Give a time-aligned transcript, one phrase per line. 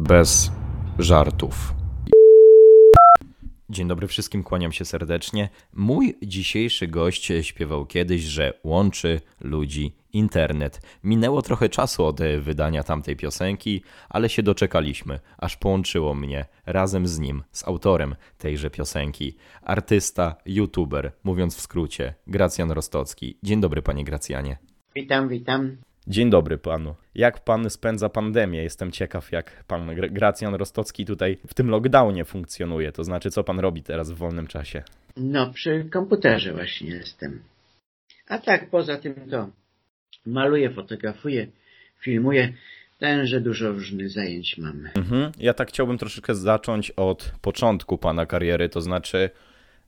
[0.00, 0.52] bez
[0.98, 1.74] żartów.
[3.70, 5.48] Dzień dobry wszystkim, kłaniam się serdecznie.
[5.72, 10.80] Mój dzisiejszy gość śpiewał kiedyś, że łączy ludzi internet.
[11.04, 17.18] Minęło trochę czasu od wydania tamtej piosenki, ale się doczekaliśmy, aż połączyło mnie razem z
[17.18, 23.38] nim, z autorem tejże piosenki, artysta, youtuber, mówiąc w skrócie, Gracjan Rostocki.
[23.42, 24.58] Dzień dobry, panie Gracjanie.
[24.94, 25.76] Witam, witam.
[26.06, 26.94] Dzień dobry panu.
[27.14, 28.62] Jak pan spędza pandemię?
[28.62, 32.92] Jestem ciekaw, jak pan Gracjan Rostocki tutaj w tym lockdownie funkcjonuje.
[32.92, 34.82] To znaczy, co pan robi teraz w wolnym czasie?
[35.16, 37.42] No, przy komputerze właśnie jestem.
[38.28, 39.48] A tak, poza tym to
[40.26, 41.46] maluję, fotografuję,
[42.00, 42.52] filmuję.
[42.98, 44.88] Tenże dużo różnych zajęć mam.
[44.94, 45.32] Mhm.
[45.38, 49.30] Ja tak chciałbym troszeczkę zacząć od początku pana kariery, to znaczy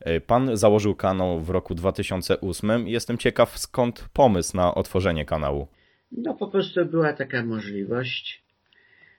[0.06, 2.88] y, pan założył kanał w roku 2008.
[2.88, 5.68] Jestem ciekaw, skąd pomysł na otworzenie kanału.
[6.16, 8.42] No po prostu była taka możliwość,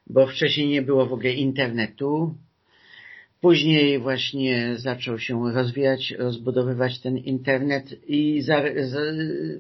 [0.07, 2.35] bo wcześniej nie było w ogóle internetu.
[3.41, 8.99] Później właśnie zaczął się rozwijać, rozbudowywać ten internet i za, za,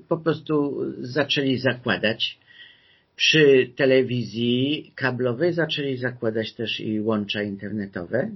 [0.07, 2.39] po prostu zaczęli zakładać.
[3.15, 8.31] Przy telewizji kablowej zaczęli zakładać też i łącza internetowe.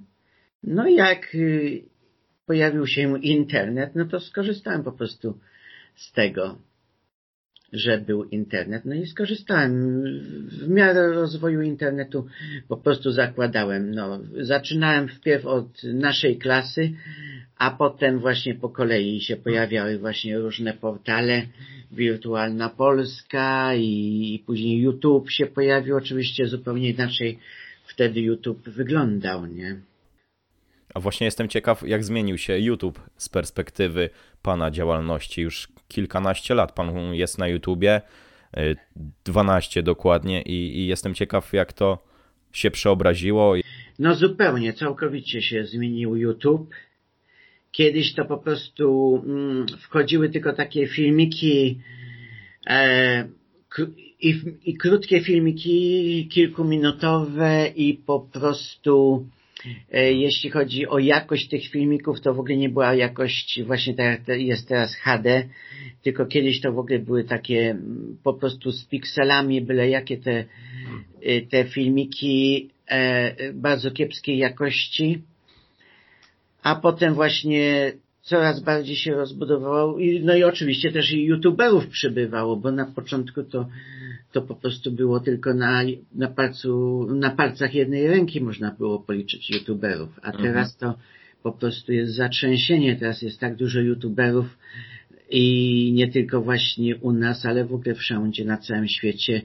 [0.63, 1.81] No i jak y,
[2.45, 5.39] pojawił się internet, no to skorzystałem po prostu
[5.95, 6.57] z tego
[7.73, 8.85] że był internet.
[8.85, 10.03] No i skorzystałem.
[10.47, 12.27] W miarę rozwoju internetu
[12.67, 13.91] po prostu zakładałem.
[13.91, 16.91] No, zaczynałem wpierw od naszej klasy,
[17.57, 21.41] a potem właśnie po kolei się pojawiały właśnie różne portale,
[21.91, 25.95] Wirtualna Polska i, i później YouTube się pojawił.
[25.97, 27.39] Oczywiście zupełnie inaczej
[27.85, 29.75] wtedy YouTube wyglądał, nie?
[30.93, 34.09] A właśnie jestem ciekaw, jak zmienił się YouTube z perspektywy
[34.41, 35.41] Pana działalności.
[35.41, 38.01] Już kilkanaście lat Pan jest na YouTubie,
[39.25, 42.07] 12 y, dokładnie i, i jestem ciekaw, jak to
[42.51, 43.53] się przeobraziło.
[43.99, 46.73] No zupełnie, całkowicie się zmienił YouTube.
[47.71, 51.79] Kiedyś to po prostu mm, wchodziły tylko takie filmiki
[52.67, 53.27] e,
[54.19, 59.25] i, i krótkie filmiki, kilkuminutowe i po prostu
[59.93, 64.41] jeśli chodzi o jakość tych filmików, to w ogóle nie była jakość właśnie tak jak
[64.41, 65.43] jest teraz HD,
[66.03, 70.45] tylko kiedyś to w ogóle były takie mm, po prostu z pikselami, byle jakie te,
[71.21, 75.21] e, te filmiki e, bardzo kiepskiej jakości.
[76.63, 79.97] A potem właśnie coraz bardziej się rozbudowało.
[80.21, 83.67] No i oczywiście też i youtuberów przybywało, bo na początku to
[84.31, 85.81] to po prostu było tylko na,
[86.15, 90.43] na, palcu, na palcach jednej ręki można było policzyć youtuberów, a mhm.
[90.43, 90.97] teraz to
[91.43, 94.57] po prostu jest zatrzęsienie, teraz jest tak dużo youtuberów
[95.29, 99.41] i nie tylko właśnie u nas, ale w ogóle wszędzie na całym świecie,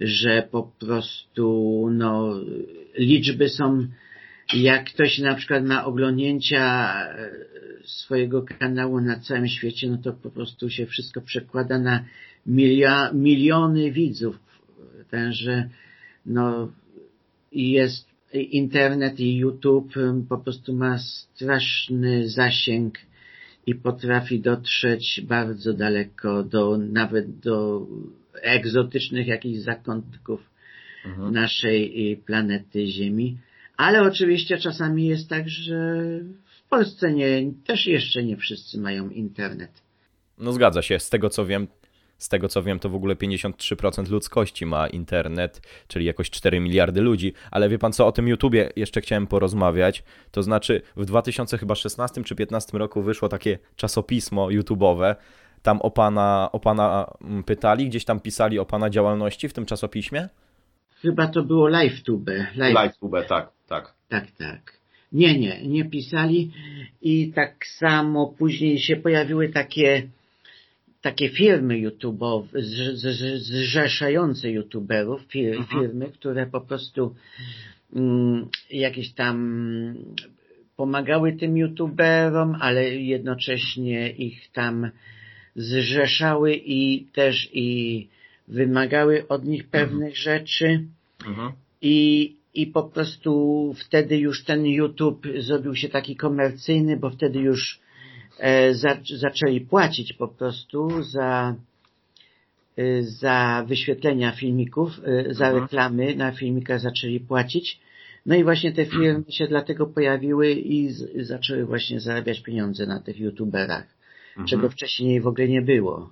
[0.00, 2.34] że po prostu no,
[2.98, 3.86] liczby są
[4.54, 7.30] jak ktoś na przykład ma oglądnięcia e,
[7.84, 12.04] swojego kanału na całym świecie, no to po prostu się wszystko przekłada na
[12.46, 14.38] milia, miliony widzów.
[15.10, 15.68] Także
[16.26, 16.72] no
[17.52, 19.94] jest internet i YouTube
[20.28, 22.98] po prostu ma straszny zasięg
[23.66, 27.86] i potrafi dotrzeć bardzo daleko do nawet do
[28.42, 30.50] egzotycznych jakichś zakątków
[31.04, 31.32] mhm.
[31.32, 33.36] naszej planety Ziemi.
[33.80, 35.74] Ale oczywiście czasami jest tak, że
[36.44, 39.82] w Polsce nie, też jeszcze nie wszyscy mają internet.
[40.38, 40.98] No zgadza się.
[40.98, 41.68] Z tego co wiem,
[42.18, 47.00] z tego co wiem, to w ogóle 53% ludzkości ma internet, czyli jakoś 4 miliardy
[47.00, 47.32] ludzi.
[47.50, 50.02] Ale wie pan co, o tym YouTubie jeszcze chciałem porozmawiać.
[50.30, 55.14] To znaczy w 2016 czy 2015 roku wyszło takie czasopismo YouTube'owe.
[55.62, 59.66] Tam o pana, o pana mm, pytali, gdzieś tam pisali o pana działalności w tym
[59.66, 60.28] czasopiśmie?
[61.02, 62.30] Chyba to było LiveTube.
[62.56, 62.74] Live...
[62.74, 63.94] LiveTube, tak, tak.
[64.08, 64.80] Tak, tak.
[65.12, 66.50] Nie, nie, nie pisali
[67.02, 70.02] i tak samo później się pojawiły takie
[71.00, 72.46] takie firmy YouTube'owe,
[73.36, 75.64] zrzeszające YouTuberów, mhm.
[75.66, 77.14] firmy, które po prostu
[77.96, 79.94] mm, jakieś tam
[80.76, 84.90] pomagały tym YouTuberom, ale jednocześnie ich tam
[85.56, 88.08] zrzeszały i też i
[88.50, 89.70] wymagały od nich mhm.
[89.70, 90.84] pewnych rzeczy
[91.26, 91.52] mhm.
[91.82, 97.80] i, i po prostu wtedy już ten YouTube zrobił się taki komercyjny, bo wtedy już
[98.40, 98.74] E,
[99.16, 101.54] zaczęli płacić po prostu za,
[102.76, 105.62] e, za wyświetlenia filmików, e, za mhm.
[105.62, 107.80] reklamy na filmikach zaczęli płacić.
[108.26, 113.00] No i właśnie te firmy się dlatego pojawiły i z, zaczęły właśnie zarabiać pieniądze na
[113.00, 113.86] tych youtuberach,
[114.28, 114.46] mhm.
[114.46, 116.10] czego wcześniej w ogóle nie było.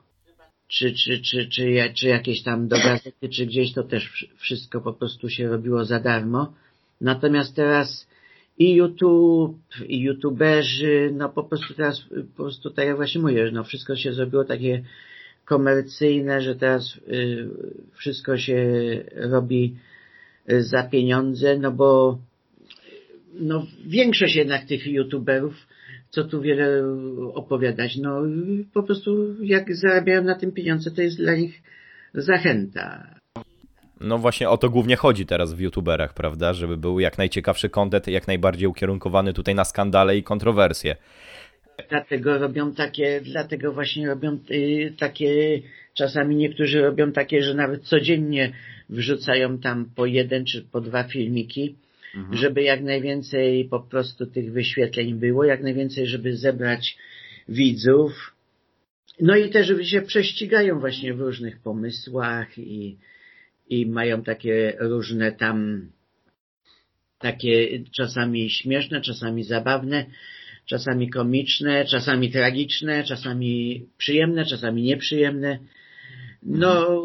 [0.68, 4.92] Czy, czy, czy, czy, czy jakieś tam do gazety, czy gdzieś to też wszystko po
[4.92, 6.54] prostu się robiło za darmo.
[7.00, 8.08] Natomiast teraz
[8.58, 12.04] i YouTube, i youtuberzy, no po prostu teraz,
[12.36, 14.82] po prostu tak jak właśnie mówię, no wszystko się zrobiło takie
[15.44, 17.48] komercyjne, że teraz y,
[17.94, 18.64] wszystko się
[19.14, 19.76] robi
[20.52, 22.18] y, za pieniądze, no bo
[23.34, 25.67] no większość jednak tych youtuberów,
[26.10, 26.82] co tu wiele
[27.34, 28.22] opowiadać, no
[28.74, 31.62] po prostu jak zarabiają na tym pieniądze, to jest dla nich
[32.14, 33.14] zachęta.
[34.00, 36.52] No właśnie o to głównie chodzi teraz w youtuberach, prawda?
[36.52, 40.96] Żeby był jak najciekawszy content, jak najbardziej ukierunkowany tutaj na skandale i kontrowersje.
[41.90, 45.60] Dlatego robią takie, dlatego właśnie robią y, takie,
[45.94, 48.52] czasami niektórzy robią takie, że nawet codziennie
[48.88, 51.76] wrzucają tam po jeden czy po dwa filmiki,
[52.14, 52.36] mhm.
[52.36, 56.96] żeby jak najwięcej po prostu tych wyświetleń było, jak najwięcej, żeby zebrać
[57.48, 58.34] widzów.
[59.20, 62.96] No i też, żeby się prześcigają właśnie w różnych pomysłach i,
[63.68, 65.88] i mają takie różne tam
[67.18, 70.06] takie czasami śmieszne, czasami zabawne,
[70.66, 75.58] czasami komiczne, czasami tragiczne, czasami przyjemne, czasami nieprzyjemne.
[76.42, 77.02] No,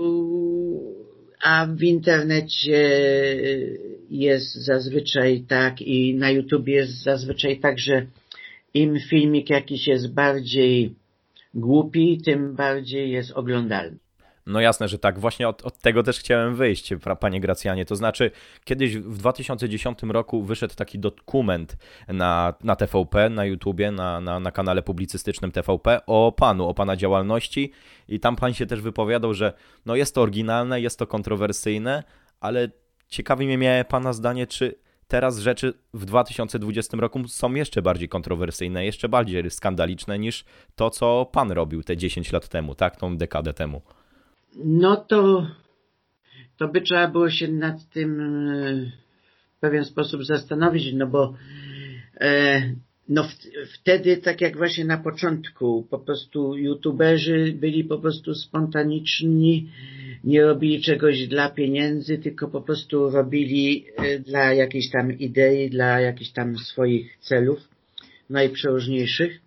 [1.44, 2.82] a w internecie
[4.10, 8.06] jest zazwyczaj tak i na YouTube jest zazwyczaj tak, że
[8.74, 10.96] im filmik jakiś jest bardziej
[11.54, 13.98] głupi, tym bardziej jest oglądalny.
[14.46, 15.20] No jasne, że tak.
[15.20, 17.86] Właśnie od, od, tego też chciałem wyjść, panie Gracjanie.
[17.86, 18.32] To znaczy,
[18.64, 24.52] kiedyś w 2010 roku wyszedł taki dokument na, na TVP, na YouTubie, na, na, na
[24.52, 27.72] kanale publicystycznym TVP o panu, o pana działalności
[28.08, 29.54] i tam pan się też wypowiadał, że
[29.86, 32.04] no jest to oryginalne, jest to kontrowersyjne,
[32.40, 32.70] ale
[33.08, 34.76] ciekawi mnie miało pana zdanie, czy
[35.08, 40.46] teraz rzeczy w 2020 roku są jeszcze bardziej kontrowersyjne, jeszcze bardziej skandaliczne niż
[40.76, 43.82] to, co pan robił te 10 lat temu, tak, tą dekadę temu
[44.56, 45.48] no to,
[46.58, 48.92] to by trzeba było się nad tym e,
[49.58, 51.34] w pewien sposób zastanowić, no bo
[52.22, 52.62] e,
[53.10, 53.28] no
[53.74, 59.70] wtedy, tak jak właśnie na początku, po prostu youtuberzy byli po prostu spontaniczni,
[60.24, 66.00] nie robili czegoś dla pieniędzy, tylko po prostu robili e, dla jakiejś tam idei, dla
[66.00, 67.60] jakichś tam swoich celów
[68.30, 69.43] najprzeróżniejszych.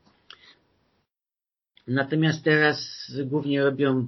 [1.87, 4.06] Natomiast teraz głównie robią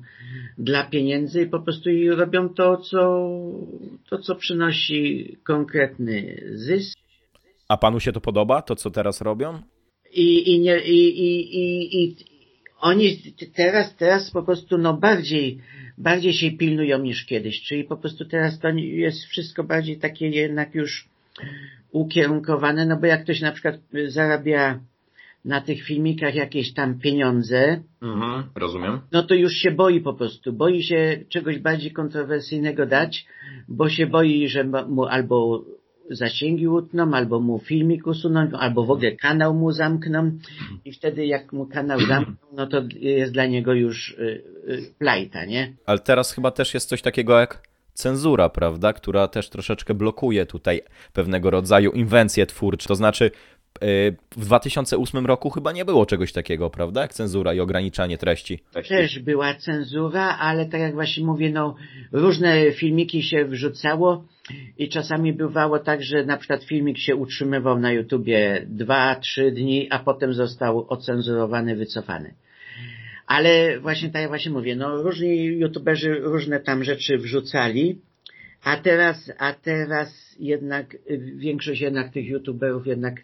[0.59, 3.31] dla pieniędzy i po prostu robią to, co,
[4.11, 6.99] to, co przynosi konkretny zysk.
[7.69, 9.63] A panu się to podoba, to co teraz robią?
[10.13, 12.17] I, i, nie, i, i, i, i
[12.81, 15.59] oni teraz, teraz po prostu no bardziej,
[15.99, 20.75] bardziej się pilnują niż kiedyś, czyli po prostu teraz to jest wszystko bardziej takie jednak
[20.75, 21.09] już
[21.91, 23.77] ukierunkowane, no bo jak ktoś na przykład
[24.07, 24.81] zarabia
[25.45, 29.01] na tych filmikach jakieś tam pieniądze, mhm, rozumiem.
[29.13, 30.53] no to już się boi po prostu.
[30.53, 33.27] Boi się czegoś bardziej kontrowersyjnego dać,
[33.69, 35.65] bo się boi, że mu albo
[36.11, 40.31] zasięgi utną, albo mu filmik usuną, albo w ogóle kanał mu zamkną
[40.85, 45.45] i wtedy jak mu kanał zamkną, no to jest dla niego już y, y, plajta,
[45.45, 45.73] nie?
[45.87, 47.63] Ale teraz chyba też jest coś takiego jak
[47.99, 50.81] cenzura, prawda, która też troszeczkę blokuje tutaj
[51.13, 52.89] pewnego rodzaju inwencje twórcze.
[52.89, 53.31] To znaczy
[54.37, 57.01] w 2008 roku chyba nie było czegoś takiego, prawda?
[57.01, 58.59] Jak cenzura i ograniczanie treści.
[58.89, 61.75] Też była cenzura, ale tak jak właśnie mówię, no
[62.13, 64.25] różne filmiki się wrzucało
[64.79, 69.89] i czasami bywało tak, że na przykład filmik się utrzymywał na YouTubie dwa, trzy dni,
[69.91, 72.35] a potem został ocenzurowany, wycofany.
[73.27, 77.99] Ale właśnie tak jak właśnie mówię, no różni youtuberzy różne tam rzeczy wrzucali,
[78.65, 80.97] a teraz, a teraz jednak
[81.37, 83.15] większość jednak tych youtuberów jednak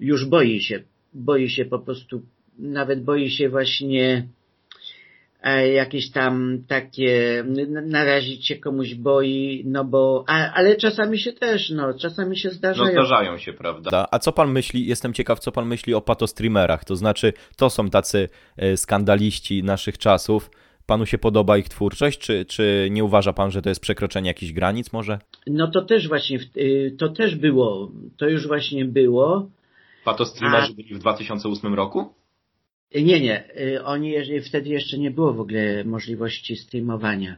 [0.00, 0.82] już boi się,
[1.14, 2.22] boi się po prostu,
[2.58, 4.28] nawet boi się właśnie
[5.42, 7.44] e, jakieś tam takie,
[7.86, 12.86] narazić się komuś boi, no bo, a, ale czasami się też, no, czasami się zdarzają.
[12.86, 14.08] No zdarzają się, prawda.
[14.10, 17.90] A co pan myśli, jestem ciekaw, co pan myśli o patostreamerach, to znaczy, to są
[17.90, 20.50] tacy e, skandaliści naszych czasów,
[20.88, 24.52] Panu się podoba ich twórczość, czy, czy nie uważa pan, że to jest przekroczenie jakichś
[24.52, 25.18] granic może?
[25.46, 29.50] No to też właśnie, y, to też było, to już właśnie było.
[30.04, 30.74] Patostreamerzy a...
[30.74, 32.14] byli w 2008 roku?
[32.94, 37.36] Nie, nie, y, oni wtedy jeszcze nie było w ogóle możliwości streamowania.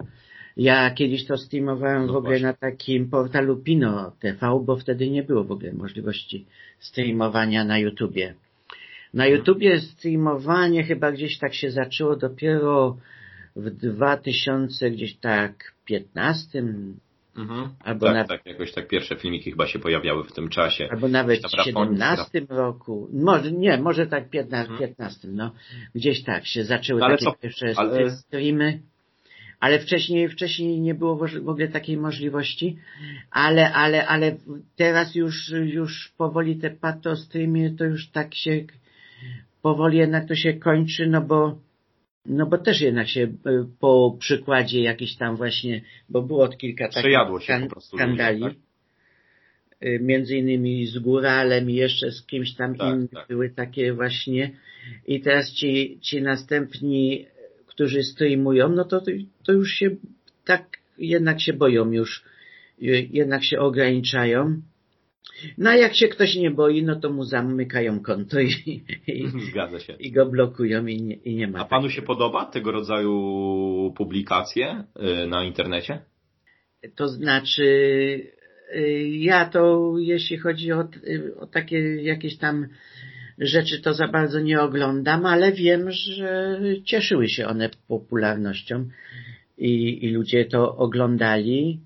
[0.57, 2.47] Ja kiedyś to streamowałem no w ogóle właśnie.
[2.47, 6.47] na takim portalu Pino TV, bo wtedy nie było w ogóle możliwości
[6.79, 8.35] streamowania na YouTubie.
[9.15, 9.39] Na mhm.
[9.39, 12.97] YouTubie streamowanie chyba gdzieś tak się zaczęło dopiero
[13.61, 16.63] w 2000 gdzieś tak 15
[17.37, 17.69] mhm.
[17.85, 18.25] albo tak, na...
[18.25, 20.89] tak, jakoś tak pierwsze filmiki chyba się pojawiały w tym czasie.
[20.91, 23.09] Albo nawet w 17 roku.
[23.13, 24.89] Może, nie, może tak 15, mhm.
[24.89, 25.53] 15 no.
[25.95, 27.33] Gdzieś tak się zaczęły no, takie co?
[27.33, 28.11] pierwsze ale...
[28.11, 28.81] streamy.
[29.61, 32.77] ale wcześniej, wcześniej nie było w ogóle takiej możliwości,
[33.31, 34.37] ale, ale, ale
[34.77, 38.65] teraz już, już powoli te patostreamy to już tak się,
[39.63, 41.59] powoli jednak to się kończy, no bo,
[42.27, 43.31] no bo też jednak się y,
[43.81, 48.53] po przykładzie jakiś tam właśnie, bo było kilka takich skan skandali, tak?
[49.85, 53.29] Y, między innymi z Góralem i jeszcze z kimś tam tak, innym tak.
[53.29, 54.51] były takie właśnie
[55.07, 57.27] i teraz ci, ci następni
[57.81, 59.03] którzy streamują, no to,
[59.45, 59.91] to już się
[60.45, 62.25] tak jednak się boją już,
[63.11, 64.61] jednak się ograniczają.
[65.59, 69.81] No a jak się ktoś nie boi, no to mu zamykają konto i, i, Zgadza
[69.81, 69.93] się.
[69.93, 71.59] i go blokują i nie, i nie ma.
[71.59, 74.85] A panu się podoba tego rodzaju publikacje
[75.25, 76.01] y, na internecie?
[76.97, 77.63] To znaczy,
[78.77, 80.89] y, ja to jeśli chodzi o,
[81.39, 82.67] o takie jakieś tam
[83.39, 88.89] rzeczy to za bardzo nie oglądam, ale wiem, że cieszyły się one popularnością
[89.59, 91.81] i, i ludzie to oglądali.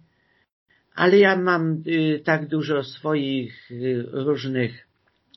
[0.95, 4.89] Ale ja mam y, tak dużo swoich y, różnych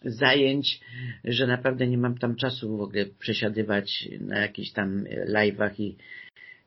[0.05, 0.81] zajęć,
[1.23, 5.97] że naprawdę nie mam tam czasu w ogóle przesiadywać na jakichś tam live'ach i,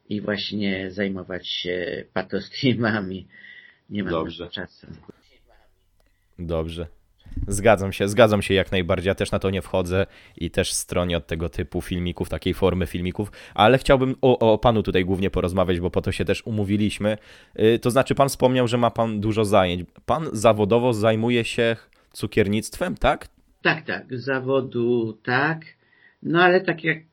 [0.08, 3.26] i właśnie zajmować się patostreamami.
[3.90, 4.48] Nie mam Dobrze.
[4.48, 4.86] czasu.
[6.38, 6.86] Dobrze.
[7.48, 9.08] Zgadzam się, zgadzam się jak najbardziej.
[9.08, 10.06] Ja też na to nie wchodzę
[10.36, 14.82] i też stronię od tego typu filmików, takiej formy filmików, ale chciałbym o, o panu
[14.82, 17.18] tutaj głównie porozmawiać, bo po to się też umówiliśmy.
[17.54, 19.84] Yy, to znaczy, pan wspomniał, że ma pan dużo zajęć.
[20.06, 21.76] Pan zawodowo zajmuje się
[22.12, 23.28] cukiernictwem, tak?
[23.62, 24.18] Tak, tak.
[24.18, 25.60] Zawodu tak.
[26.22, 27.09] No ale tak jak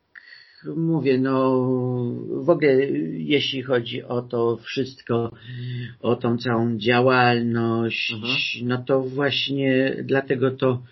[0.76, 1.64] mówię, no
[2.30, 2.74] w ogóle
[3.16, 5.32] jeśli chodzi o to wszystko,
[6.00, 8.68] o tą całą działalność, mhm.
[8.68, 10.82] no to właśnie dlatego to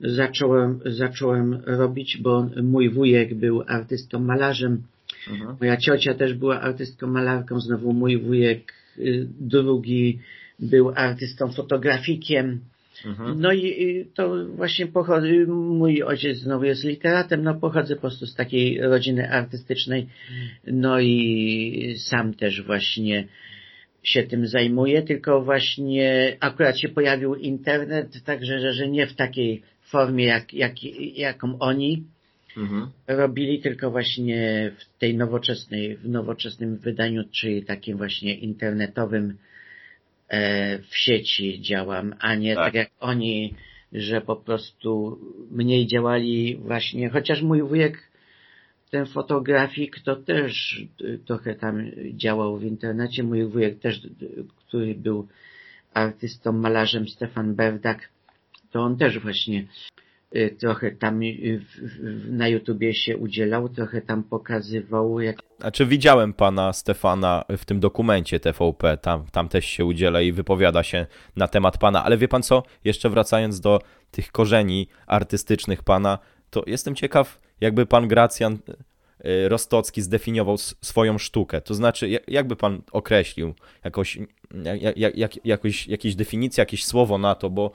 [0.00, 4.82] zacząłem, zacząłem robić, bo mój wujek był artystą malarzem,
[5.30, 5.56] mhm.
[5.60, 10.18] moja ciocia też była artystką malarką, znowu mój wujek y, drugi
[10.60, 12.60] był artystą fotografikiem,
[13.06, 13.40] Mhm.
[13.40, 18.34] No i to właśnie pochodzi, mój ojciec znowu jest literatem, no pochodzę po prostu z
[18.34, 20.06] takiej rodziny artystycznej,
[20.66, 23.28] no i sam też właśnie
[24.02, 29.62] się tym zajmuję, tylko właśnie akurat się pojawił internet, także że, że nie w takiej
[29.80, 30.82] formie, jak, jak,
[31.16, 32.04] jaką oni
[32.56, 32.90] mhm.
[33.06, 39.36] robili, tylko właśnie w tej nowoczesnej, w nowoczesnym wydaniu, czyli takim właśnie internetowym,
[40.88, 42.64] w sieci działam, a nie tak.
[42.64, 43.54] tak jak oni,
[43.92, 45.18] że po prostu
[45.50, 48.08] mniej działali właśnie, chociaż mój wujek
[48.90, 50.82] ten fotografik to też
[51.26, 53.22] trochę tam działał w internecie.
[53.22, 54.00] Mój wujek też,
[54.56, 55.28] który był
[55.94, 58.08] artystą, malarzem Stefan Berdak,
[58.70, 59.66] to on też właśnie
[60.58, 61.60] trochę tam y,
[62.30, 65.20] na YouTubie się udzielał, trochę tam pokazywał.
[65.20, 65.36] Jak...
[65.60, 70.32] A czy widziałem pana Stefana w tym dokumencie TVP, tam, tam też się udziela i
[70.32, 71.06] wypowiada się
[71.36, 73.80] na temat pana, ale wie pan co, jeszcze wracając do
[74.10, 76.18] tych korzeni artystycznych pana,
[76.50, 78.58] to jestem ciekaw, jakby pan Gracjan
[79.24, 83.54] y, Rostocki zdefiniował swoją sztukę, to znaczy jakby pan określił
[83.84, 84.18] jakoś,
[84.64, 87.72] jak, jak, jak, jakoś, jakieś definicje, jakieś słowo na to, bo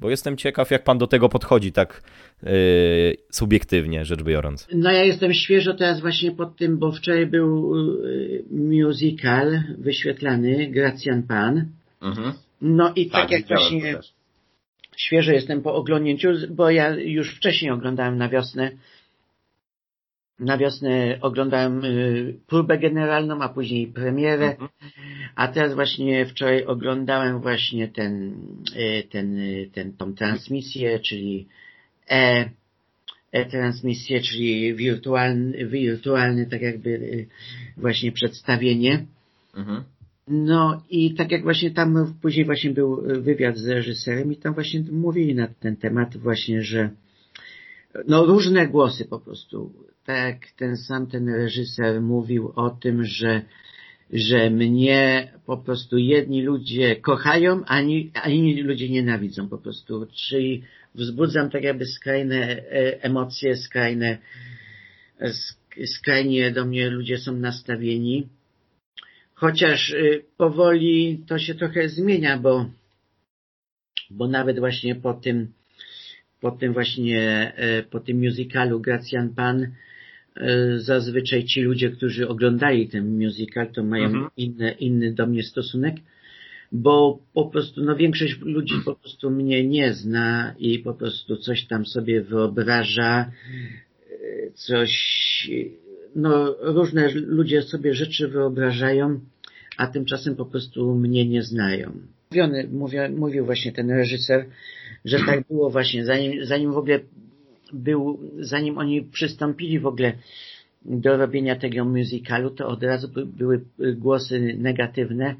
[0.00, 2.02] bo jestem ciekaw, jak pan do tego podchodzi tak
[2.42, 2.50] yy,
[3.30, 4.68] subiektywnie rzecz biorąc.
[4.72, 7.74] No ja jestem świeżo teraz właśnie pod tym, bo wczoraj był
[8.04, 11.64] yy, musical wyświetlany, Gracjan Pan.
[12.02, 12.32] Mhm.
[12.60, 13.98] No i tak, tak jak właśnie
[14.96, 18.70] świeżo jestem po oglądnięciu, bo ja już wcześniej oglądałem na wiosnę
[20.38, 24.70] na wiosnę oglądałem y, próbę generalną, a później premierę, mhm.
[25.34, 28.34] a teraz właśnie wczoraj oglądałem właśnie ten,
[28.76, 31.46] y, ten, y, ten, tą transmisję, czyli
[32.10, 32.50] e,
[33.32, 37.26] e-transmisję, czyli wirtualny, wirtualny tak jakby
[37.76, 39.06] właśnie przedstawienie.
[39.56, 39.84] Mhm.
[40.28, 44.82] No i tak jak właśnie tam później właśnie był wywiad z reżyserem i tam właśnie
[44.92, 46.90] mówili na ten temat właśnie, że
[48.08, 49.72] no różne głosy po prostu
[50.04, 53.42] tak ten sam ten reżyser mówił o tym, że
[54.12, 57.62] że mnie po prostu jedni ludzie kochają,
[58.14, 60.06] a inni ludzie nienawidzą po prostu.
[60.12, 60.62] Czyli
[60.94, 64.18] wzbudzam tak jakby skrajne e, emocje, skrajne,
[65.86, 68.28] skrajnie do mnie ludzie są nastawieni.
[69.34, 72.70] Chociaż y, powoli to się trochę zmienia, bo,
[74.10, 75.52] bo nawet właśnie po tym,
[76.50, 79.66] po tym właśnie, e, po tym musicalu Gracjan Pan,
[80.36, 84.30] E, zazwyczaj ci ludzie, którzy oglądali ten musical, to mają mhm.
[84.36, 85.96] inny, inny do mnie stosunek,
[86.72, 91.66] bo po prostu, no większość ludzi po prostu mnie nie zna i po prostu coś
[91.66, 95.50] tam sobie wyobraża, e, coś,
[96.16, 99.20] no, różne ludzie sobie rzeczy wyobrażają,
[99.76, 101.92] a tymczasem po prostu mnie nie znają.
[102.30, 104.46] Mówiony, mówię, mówił właśnie ten reżyser,
[105.04, 107.00] że tak było właśnie, zanim, zanim w ogóle
[107.72, 110.12] był, zanim oni przystąpili w ogóle
[110.84, 113.64] do robienia tego musicalu, to od razu by, były
[113.96, 115.34] głosy negatywne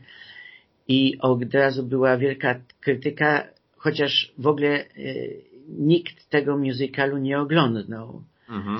[0.88, 8.22] i od razu była wielka krytyka, chociaż w ogóle y, nikt tego musicalu nie oglądał.
[8.48, 8.78] Mhm.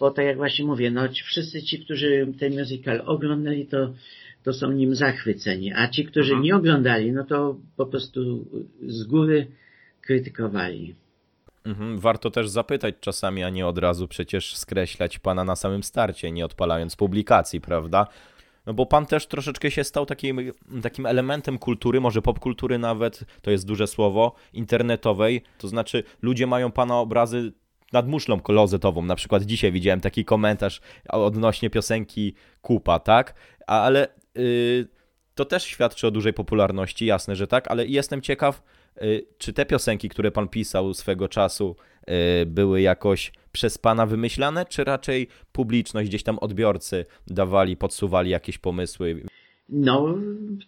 [0.00, 3.94] Bo tak jak właśnie mówię, no wszyscy ci, którzy ten musical oglądali, to,
[4.44, 6.42] to są nim zachwyceni, a ci, którzy mhm.
[6.42, 8.44] nie oglądali, no to po prostu
[8.86, 9.46] z góry
[10.00, 10.94] krytykowali.
[11.64, 16.32] Mhm, warto też zapytać czasami, a nie od razu przecież skreślać pana na samym starcie,
[16.32, 18.06] nie odpalając publikacji, prawda?
[18.66, 23.50] No bo pan też troszeczkę się stał takim, takim elementem kultury, może popkultury nawet, to
[23.50, 25.42] jest duże słowo, internetowej.
[25.58, 27.52] To znaczy ludzie mają pana obrazy
[27.92, 29.02] nad muszlą klozetową.
[29.02, 33.34] Na przykład dzisiaj widziałem taki komentarz odnośnie piosenki Kupa, tak?
[33.66, 34.08] Ale
[35.34, 38.62] to też świadczy o dużej popularności, jasne, że tak, ale jestem ciekaw,
[39.02, 41.76] Y, czy te piosenki, które pan pisał swego czasu,
[42.42, 48.58] y, były jakoś przez pana wymyślane, czy raczej publiczność, gdzieś tam odbiorcy dawali, podsuwali jakieś
[48.58, 49.22] pomysły?
[49.68, 50.18] No,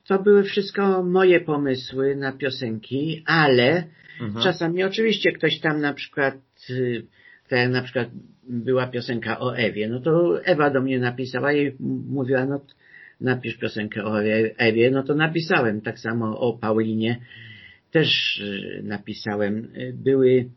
[0.06, 3.84] to były wszystko moje pomysły na piosenki, ale
[4.20, 4.44] mhm.
[4.44, 6.34] czasami oczywiście ktoś tam na przykład,
[6.70, 7.06] y,
[7.48, 8.08] tak na przykład
[8.48, 11.76] była piosenka o Ewie, no to Ewa do mnie napisała i
[12.08, 12.60] mówiła, no
[13.20, 14.22] napisz piosenkę o
[14.56, 17.20] Ewie, no to napisałem, tak samo o Paulinie,
[17.90, 19.68] też e, napisałem.
[19.94, 20.50] Były,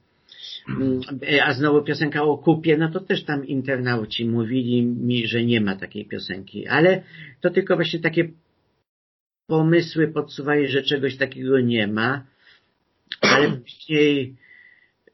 [0.69, 1.01] mm,
[1.43, 5.75] a znowu piosenka o kupie, no to też tam internauci mówili mi, że nie ma
[5.75, 7.03] takiej piosenki, ale
[7.41, 8.29] to tylko właśnie takie
[9.47, 12.25] pomysły podsuwali, że czegoś takiego nie ma,
[13.21, 14.35] ale później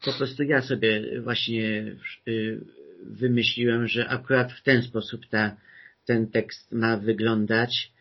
[0.05, 1.95] po prostu ja sobie właśnie
[3.03, 5.57] wymyśliłem, że akurat w ten sposób ta,
[6.05, 7.95] ten tekst ma wyglądać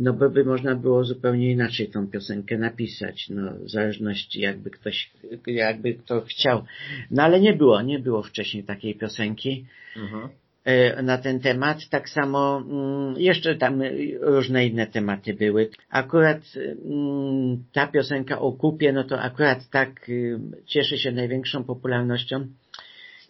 [0.00, 5.10] no bo by można było zupełnie inaczej tą piosenkę napisać, no w zależności jakby ktoś,
[5.46, 6.64] jakby kto chciał.
[7.10, 10.28] No ale nie było, nie było wcześniej takiej piosenki mhm.
[10.64, 11.88] E, na ten temat.
[11.88, 13.82] Tak samo mm, jeszcze tam
[14.20, 15.70] różne inne tematy były.
[15.90, 16.40] Akurat
[16.84, 22.46] mm, ta piosenka o kupie, no to akurat tak y, cieszy się największą popularnością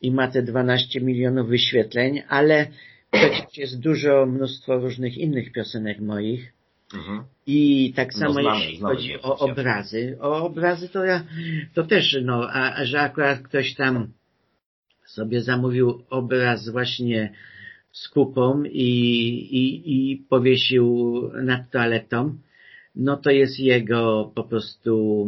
[0.02, 2.66] i ma te 12 milionów wyświetleń, ale
[3.10, 6.52] przecież jest dużo, mnóstwo różnych innych piosenek moich,
[6.94, 7.24] Mhm.
[7.46, 10.16] I tak no, samo no, znamy, jeśli znamy chodzi o obrazy.
[10.20, 11.24] O obrazy to ja,
[11.74, 14.12] to też, no, a, a że akurat ktoś tam
[15.06, 17.32] sobie zamówił obraz właśnie
[17.92, 18.90] z kupą i,
[19.50, 22.38] i, i powiesił nad toaletą,
[22.94, 25.26] no to jest jego po prostu,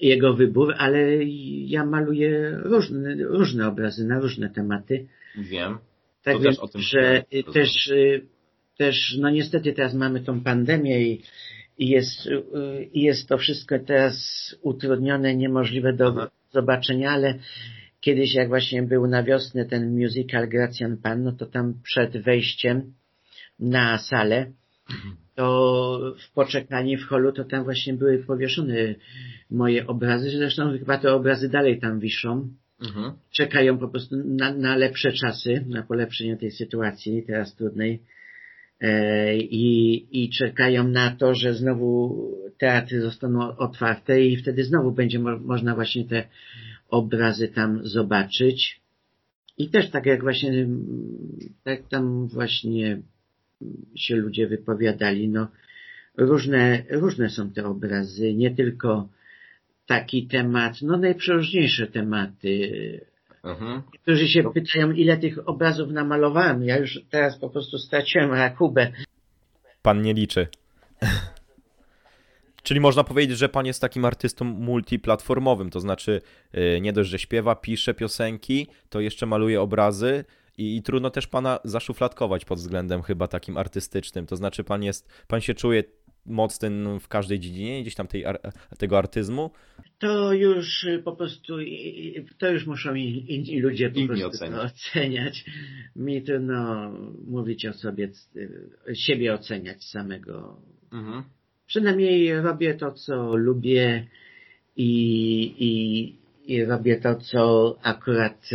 [0.00, 1.24] jego wybór, ale
[1.66, 5.06] ja maluję różne, różne obrazy na różne tematy.
[5.38, 5.78] Wiem.
[6.22, 7.92] Tak to więc, też o tym że też
[8.78, 11.22] też, no niestety teraz mamy tą pandemię i,
[11.78, 12.28] i jest,
[12.92, 14.16] i jest to wszystko teraz
[14.62, 17.38] utrudnione, niemożliwe do zobaczenia, ale
[18.00, 22.92] kiedyś jak właśnie był na wiosnę ten musical Gracjan Pan, no to tam przed wejściem
[23.58, 24.52] na salę,
[25.34, 28.94] to w poczekaniu w holu to tam właśnie były powieszone
[29.50, 32.48] moje obrazy, zresztą chyba te obrazy dalej tam wiszą.
[32.82, 33.12] Mhm.
[33.30, 38.02] Czekają po prostu na, na lepsze czasy, na polepszenie tej sytuacji teraz trudnej
[38.82, 42.16] E, i, i czekają na to, że znowu
[42.58, 46.28] teatry zostaną otwarte i wtedy znowu będzie mo można właśnie te
[46.88, 48.80] obrazy tam zobaczyć.
[49.58, 50.68] I też tak jak właśnie,
[51.64, 53.02] tak tam właśnie
[53.96, 55.48] się ludzie wypowiadali, no
[56.16, 59.08] różne, różne są te obrazy, nie tylko
[59.86, 62.70] taki temat, no najprzeróżniejsze tematy
[63.44, 63.82] Mhm.
[64.02, 64.50] Którzy się no.
[64.50, 66.64] pytają, ile tych obrazów namalowałem.
[66.64, 68.92] Ja już teraz po prostu straciłem rachubę.
[69.82, 70.48] Pan nie liczy.
[72.62, 76.20] Czyli można powiedzieć, że pan jest takim artystą multiplatformowym, to znaczy
[76.54, 80.24] y, nie dość, że śpiewa, pisze piosenki, to jeszcze maluje obrazy
[80.58, 84.26] i, i, trudno też pana zaszufladkować pod względem chyba takim artystycznym.
[84.26, 85.84] To znaczy pan jest, pan się czuje
[86.26, 88.24] mocny w każdej dziedzinie, gdzieś tam tej,
[88.78, 89.50] tego artyzmu?
[89.98, 91.56] To już po prostu,
[92.38, 94.72] to już muszą inni ludzie po prostu oceniać.
[94.72, 95.44] oceniać.
[95.96, 96.92] Mi trudno
[97.26, 98.10] mówić o sobie,
[98.94, 100.62] siebie oceniać samego.
[100.92, 101.22] Mhm.
[101.66, 104.06] Przynajmniej robię to, co lubię
[104.76, 108.50] i, i, i robię to, co akurat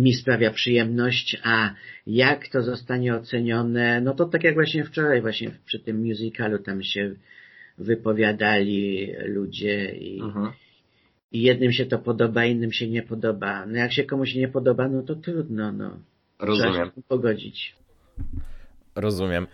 [0.00, 1.74] mi sprawia przyjemność, a
[2.06, 6.82] jak to zostanie ocenione, no to tak jak właśnie wczoraj właśnie przy tym musicalu tam
[6.82, 7.14] się
[7.78, 10.52] wypowiadali ludzie i, mhm.
[11.32, 13.66] i jednym się to podoba, innym się nie podoba.
[13.66, 15.98] No jak się komuś nie podoba, no to trudno, no.
[16.38, 16.72] Rozumiem.
[16.72, 17.76] Trzeba pogodzić.
[18.94, 19.46] Rozumiem.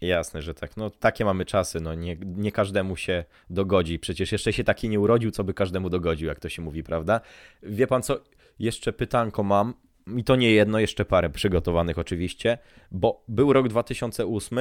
[0.00, 0.76] Jasne, że tak.
[0.76, 3.98] No takie mamy czasy, no nie, nie każdemu się dogodzi.
[3.98, 7.20] Przecież jeszcze się taki nie urodził, co by każdemu dogodził, jak to się mówi, prawda?
[7.62, 8.20] Wie pan co?
[8.58, 9.74] Jeszcze pytanko mam.
[10.16, 12.58] I to nie jedno, jeszcze parę przygotowanych oczywiście,
[12.90, 14.58] bo był rok 2008,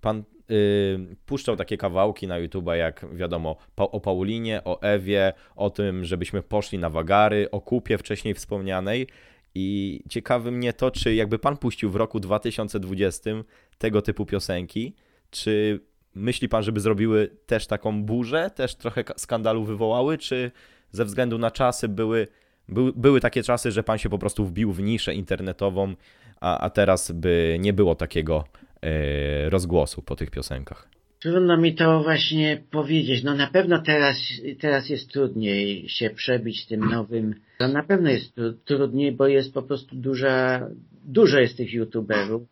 [0.00, 6.04] pan yy, puszczał takie kawałki na YouTube, jak wiadomo, o Paulinie, o Ewie, o tym,
[6.04, 9.06] żebyśmy poszli na wagary, o kupie wcześniej wspomnianej.
[9.54, 13.30] I ciekawy mnie to, czy jakby pan puścił w roku 2020
[13.78, 14.94] tego typu piosenki,
[15.30, 15.80] czy
[16.14, 20.50] myśli pan, żeby zrobiły też taką burzę, też trochę skandalu wywołały, czy
[20.90, 22.26] ze względu na czasy były,
[22.68, 25.94] by, były takie czasy, że pan się po prostu wbił w niszę internetową,
[26.40, 28.44] a, a teraz by nie było takiego
[28.82, 30.88] e, rozgłosu po tych piosenkach?
[31.18, 33.22] Trudno mi to właśnie powiedzieć.
[33.24, 34.16] No na pewno teraz,
[34.60, 37.34] teraz jest trudniej się przebić tym nowym.
[37.60, 38.32] No na pewno jest
[38.64, 40.66] trudniej, bo jest po prostu duża,
[41.04, 42.42] dużo jest tych youtuberów.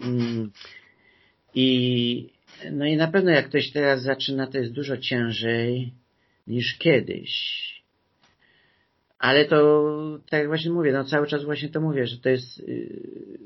[0.00, 0.50] Mm.
[1.54, 2.30] I
[2.72, 5.92] no i na pewno jak ktoś teraz zaczyna, to jest dużo ciężej
[6.46, 7.58] niż kiedyś.
[9.18, 12.60] Ale to, tak jak właśnie mówię, no cały czas właśnie to mówię, że to jest
[12.60, 13.00] y,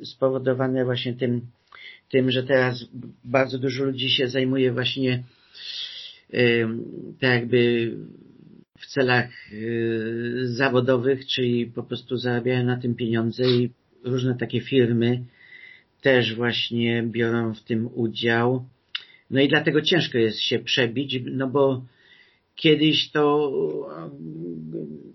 [0.05, 1.41] spowodowane właśnie tym,
[2.11, 2.89] tym, że teraz
[3.25, 5.23] bardzo dużo ludzi się zajmuje właśnie
[7.21, 7.93] tak jakby
[8.79, 13.71] w celach y, zawodowych, czyli po prostu zarabiają na tym pieniądze i
[14.05, 15.25] różne takie firmy
[16.01, 18.65] też właśnie biorą w tym udział.
[19.31, 21.85] No i dlatego ciężko jest się przebić, no bo
[22.55, 23.53] kiedyś to,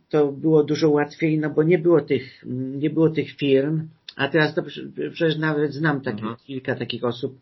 [0.10, 2.44] to było dużo łatwiej, no bo nie było tych,
[2.78, 4.64] nie było tych firm, a teraz to
[5.12, 6.38] przecież nawet znam takich, mhm.
[6.48, 7.40] kilka takich osób,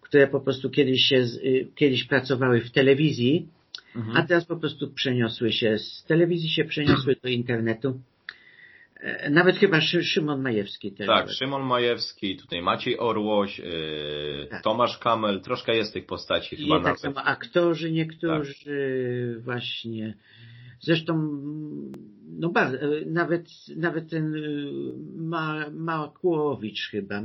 [0.00, 3.48] które po prostu kiedyś się, y, kiedyś pracowały w telewizji,
[3.96, 4.16] mhm.
[4.16, 8.00] a teraz po prostu przeniosły się, z telewizji się przeniosły do internetu.
[9.00, 11.06] E, nawet chyba Szymon Majewski też.
[11.06, 14.62] Tak, Szymon Majewski, tutaj Maciej Orłoś, yy, tak.
[14.62, 17.00] Tomasz Kamel, troszkę jest tych postaci I chyba tak nawet.
[17.00, 18.54] samo aktorzy niektórzy
[19.34, 19.44] tak.
[19.44, 20.14] właśnie.
[20.80, 21.40] Zresztą
[22.38, 24.34] no bardzo, e, nawet, nawet ten
[25.16, 27.22] Ma, Makłowicz chyba.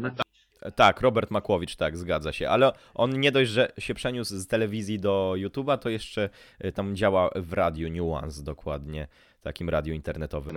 [0.75, 2.49] Tak, Robert Makłowicz, tak, zgadza się.
[2.49, 6.29] Ale on nie dość, że się przeniósł z telewizji do YouTube'a, to jeszcze
[6.73, 9.07] tam działa w radiu Nuance dokładnie
[9.41, 10.55] takim radiu internetowym.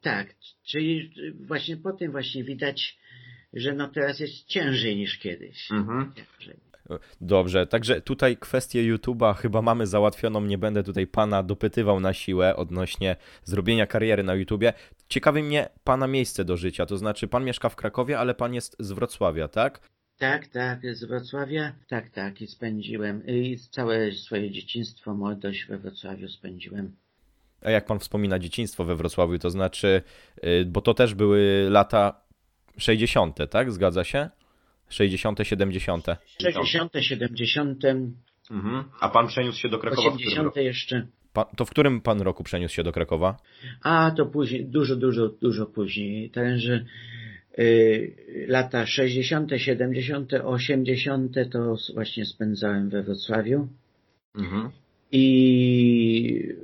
[0.00, 2.98] Tak, czyli właśnie po tym właśnie widać,
[3.52, 5.72] że no teraz jest ciężej niż kiedyś.
[5.72, 6.12] Mhm.
[7.20, 12.56] Dobrze, także tutaj kwestię YouTube'a chyba mamy załatwioną, nie będę tutaj pana dopytywał na siłę
[12.56, 14.72] odnośnie zrobienia kariery na YouTubie.
[15.08, 18.76] Ciekawi mnie pana miejsce do życia, to znaczy pan mieszka w Krakowie, ale pan jest
[18.78, 19.80] z Wrocławia, tak?
[20.18, 21.72] Tak, tak, z Wrocławia.
[21.88, 26.96] Tak, tak, i spędziłem i całe swoje dzieciństwo, młodość we Wrocławiu spędziłem.
[27.62, 30.02] A jak pan wspomina dzieciństwo we Wrocławiu, to znaczy,
[30.44, 32.20] y, bo to też były lata
[32.78, 33.72] 60., tak?
[33.72, 34.30] Zgadza się?
[34.88, 36.06] 60., 70.
[36.38, 37.84] 60., 70.
[38.50, 38.84] Mhm.
[39.00, 40.56] A pan przeniósł się do Krakowa 80.
[40.56, 41.06] jeszcze.
[41.32, 43.36] Pan, to w którym pan roku przeniósł się do Krakowa?
[43.82, 46.30] A, to później, dużo, dużo, dużo później.
[46.30, 46.84] Także
[47.58, 51.36] y, lata 60., 70., 80.
[51.52, 53.68] to właśnie spędzałem we Wrocławiu.
[54.34, 54.70] Mhm.
[55.12, 56.54] I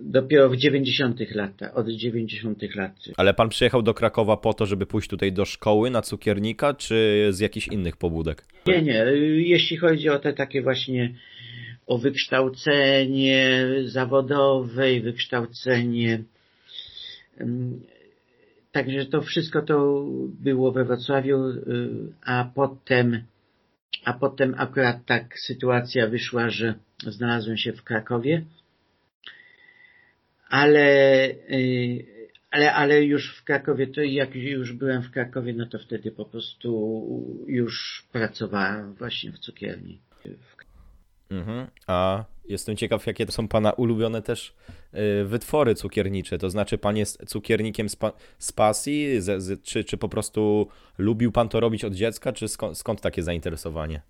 [0.00, 2.92] dopiero w 90 latach, od 90 lat.
[3.16, 7.28] Ale pan przyjechał do Krakowa po to, żeby pójść tutaj do szkoły na cukiernika, czy
[7.30, 8.44] z jakichś innych pobudek?
[8.66, 9.04] Nie, nie.
[9.36, 11.14] Jeśli chodzi o te takie właśnie
[11.86, 16.24] o wykształcenie zawodowe i wykształcenie
[18.72, 20.04] Także to wszystko to
[20.40, 21.62] było we Wrocławiu, y,
[22.24, 23.22] a potem,
[24.04, 26.74] a potem akurat tak sytuacja wyszła, że
[27.06, 28.44] znalazłem się w Krakowie
[30.48, 32.06] ale, y,
[32.50, 36.24] ale, ale już w Krakowie, to jak już byłem w Krakowie, no to wtedy po
[36.24, 39.98] prostu już pracowałem właśnie w cukierni.
[41.30, 41.66] Mhm.
[41.86, 44.54] A jestem ciekaw, jakie to są Pana ulubione też
[44.94, 46.38] y, wytwory cukiernicze.
[46.38, 50.68] To znaczy, Pan jest cukiernikiem z, pa z pasji, z, z, czy, czy po prostu
[50.98, 54.00] lubił Pan to robić od dziecka, czy skąd, skąd takie zainteresowanie?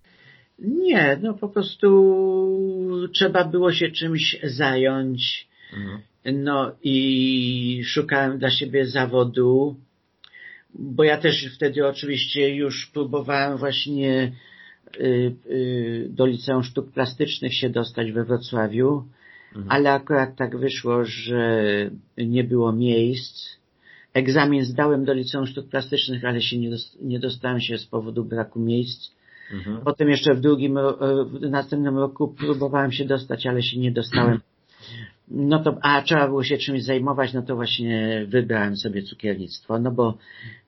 [0.59, 5.49] Nie, no po prostu trzeba było się czymś zająć.
[5.73, 6.01] Mhm.
[6.25, 9.77] No i szukałem dla siebie zawodu,
[10.75, 14.33] bo ja też wtedy oczywiście już próbowałem właśnie
[14.97, 19.05] y, y, do Liceum Sztuk Plastycznych się dostać we Wrocławiu,
[19.49, 19.67] mhm.
[19.69, 21.63] ale akurat tak wyszło, że
[22.19, 23.59] nie było miejsc.
[24.15, 26.57] Egzamin zdałem do Liceum Sztuk Plastycznych, ale się
[27.01, 29.11] nie, dostałem się z powodu braku miejsc.
[29.53, 29.81] Mhm.
[29.85, 30.79] Potem jeszcze w drugim,
[31.27, 34.41] w następnym roku próbowałem się dostać, ale się nie dostałem
[35.31, 39.91] no to, a trzeba było się czymś zajmować, no to właśnie wybrałem sobie cukiernictwo, no
[39.91, 40.19] bo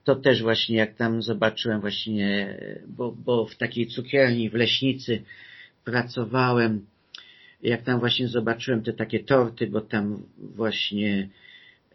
[0.04, 5.22] to też właśnie jak tam zobaczyłem właśnie, bo, bo w takiej cukierni w Leśnicy
[5.84, 6.86] pracowałem,
[7.62, 11.28] jak tam właśnie zobaczyłem te takie torty, bo tam właśnie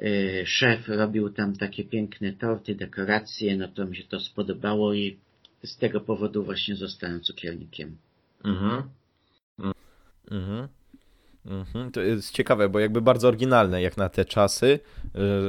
[0.02, 5.18] y, szef robił tam takie piękne torty, dekoracje, no to mi się to spodobało i
[5.64, 7.98] z tego powodu właśnie zostałem cukiernikiem.
[8.44, 8.84] Mhm.
[10.32, 10.68] Mhm.
[11.46, 11.92] Mhm.
[11.92, 14.80] To jest ciekawe, bo jakby bardzo oryginalne jak na te czasy.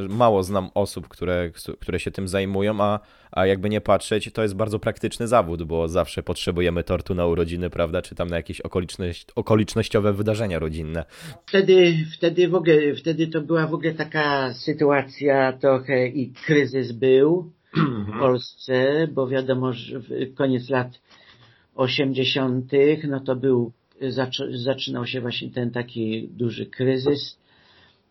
[0.07, 4.43] Y, mało znam osób, które, które się tym zajmują, a, a jakby nie patrzeć, to
[4.43, 8.61] jest bardzo praktyczny zawód, bo zawsze potrzebujemy tortu na urodziny, prawda, czy tam na jakieś
[8.61, 11.05] okoliczność, okolicznościowe wydarzenia rodzinne.
[11.47, 17.53] Wtedy, wtedy w ogóle, wtedy to była w ogóle taka sytuacja trochę i kryzys był
[17.75, 18.19] w Mhm.
[18.19, 21.01] Polsce, bo wiadomo, że w koniec lat
[21.75, 22.73] 80.,
[23.09, 23.73] no to był,
[24.51, 27.39] zaczynał się właśnie ten taki duży kryzys.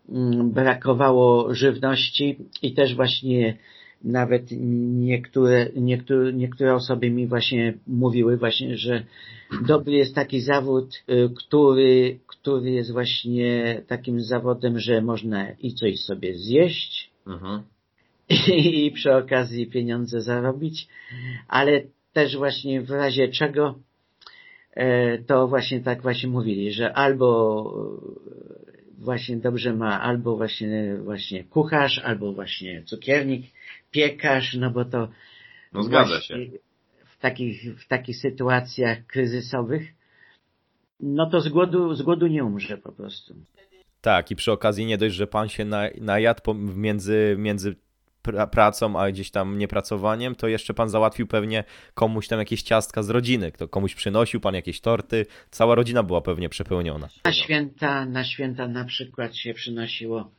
[0.08, 3.56] Mm, Brakowało żywności i też właśnie
[4.04, 9.04] nawet niektóre, niektóre, niektóre osoby mi właśnie mówiły właśnie, że
[9.66, 16.00] dobry jest taki zawód, y, który, który jest właśnie takim zawodem, że można i coś
[16.00, 17.62] sobie zjeść, Mhm.
[18.56, 20.88] i przy okazji pieniądze zarobić,
[21.48, 23.74] ale też właśnie w razie czego
[25.26, 27.28] to właśnie tak właśnie mówili, że albo
[28.98, 33.46] e, właśnie dobrze ma, albo właśnie właśnie kucharz, albo właśnie cukiernik,
[33.90, 35.08] piekarz, no bo to
[35.72, 36.36] No zgadza się.
[37.06, 39.96] w takich, w takich sytuacjach kryzysowych
[41.00, 43.34] no to z głodu, z głodu nie umrze po prostu.
[44.00, 47.76] Tak, i przy okazji nie dość, że pan się na, najadł między, między
[48.26, 53.02] pra, pracą, a gdzieś tam niepracowaniem, to jeszcze pan załatwił pewnie komuś tam jakieś ciastka
[53.02, 57.08] z rodziny, kto komuś przynosił, pan jakieś torty, cała rodzina była pewnie przepełniona.
[57.24, 60.30] Na święta, na święta na przykład się przynosiło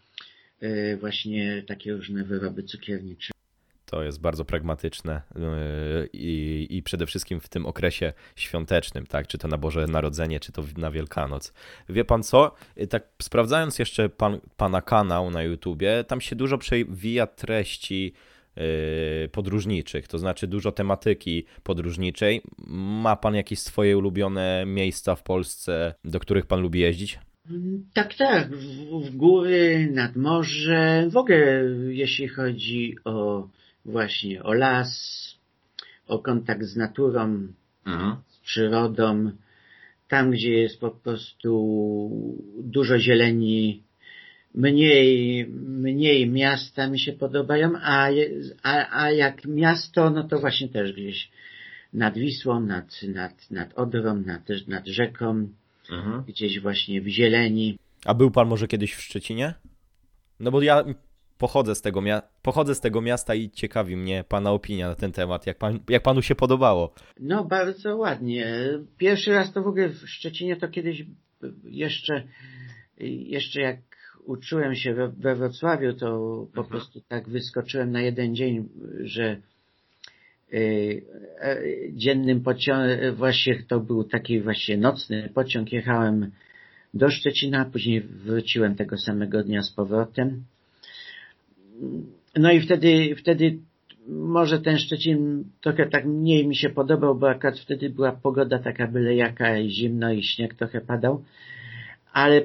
[0.63, 3.37] y, właśnie takie różne wyroby cukiernicze.
[3.89, 9.28] To jest bardzo pragmatyczne yy, i, i przede wszystkim w tym okresie świątecznym, tak?
[9.28, 11.54] Czy to na Boże Narodzenie, czy to na Wielkanoc.
[11.89, 12.56] Wie pan co?
[12.89, 18.13] Tak sprawdzając jeszcze pan, pana kanał na YouTubie, tam się dużo przewija treści
[18.56, 22.41] yy, podróżniczych, to znaczy dużo tematyki podróżniczej.
[23.04, 27.19] Ma pan jakieś swoje ulubione miejsca w Polsce, do których pan lubi jeździć?
[27.93, 33.47] Tak, tak, w, w góry, nad morze, w ogóle jeśli chodzi o
[33.88, 34.91] właśnie o las,
[36.08, 37.47] o kontakt z naturą,
[38.28, 39.32] z przyrodą,
[40.08, 41.54] tam gdzie jest po prostu
[42.63, 43.84] dużo zieleni,
[44.56, 48.10] mniej, mniej miasta mi się podobają, a,
[48.63, 51.32] a, a jak miasto, no to właśnie też gdzieś
[51.93, 55.50] nad Wisłą, nad, nad, nad Odrą, nad, nad rzeką,
[56.28, 57.78] gdzieś właśnie w zieleni.
[58.06, 59.54] A był pan może kiedyś w Szczecinie?
[60.39, 60.84] No bo ja
[61.38, 65.12] pochodzę z tego, mia- pochodzę z tego miasta i ciekawi mnie pana opinia na ten
[65.12, 66.93] temat, jak, pan, jak panu się podobało.
[67.19, 68.69] No bardzo ładnie.
[68.97, 71.04] Pierwszy raz to w ogóle w Szczecinie to kiedyś
[71.63, 72.23] jeszcze,
[73.26, 73.78] jeszcze jak
[74.26, 76.08] uczyłem się we, we Wrocławiu, to
[76.54, 76.67] po Mhm.
[76.67, 78.69] prostu tak wyskoczyłem na jeden dzień,
[79.04, 79.38] że
[80.54, 81.04] y,
[81.41, 81.58] e,
[81.93, 86.32] dziennym pociągiem, właśnie to był taki właśnie nocny pociąg, jechałem
[86.93, 90.43] do Szczecina, później wróciłem tego samego dnia z powrotem.
[92.36, 93.58] No i wtedy, wtedy
[94.08, 98.88] może ten Szczecin trochę tak mniej mi się podobał, bo akurat wtedy była pogoda taka
[98.88, 101.24] byle jaka i zimno i śnieg trochę padał,
[102.13, 102.42] ale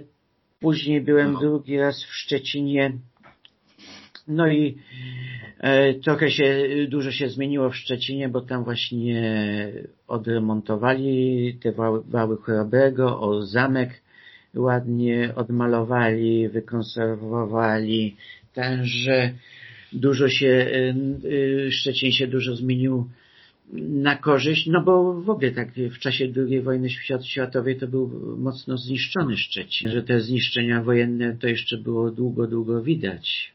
[0.61, 1.41] później byłem No.
[1.41, 2.93] drugi raz w Szczecinie,
[4.29, 4.79] no i
[5.59, 9.23] e, trochę się, dużo się zmieniło w Szczecinie, bo tam właśnie
[10.09, 14.03] odremontowali te wały, wały chorobrego, o zamek
[14.55, 18.17] ładnie odmalowali, wykonserwowali,
[18.55, 19.35] także
[19.93, 23.11] dużo się, y, y, Szczecin się dużo zmienił
[23.89, 28.37] na korzyść, no bo w ogóle tak w czasie II wojny świat- światowej to był
[28.39, 33.53] mocno zniszczony Szczecin, że te zniszczenia wojenne to jeszcze było długo, długo widać.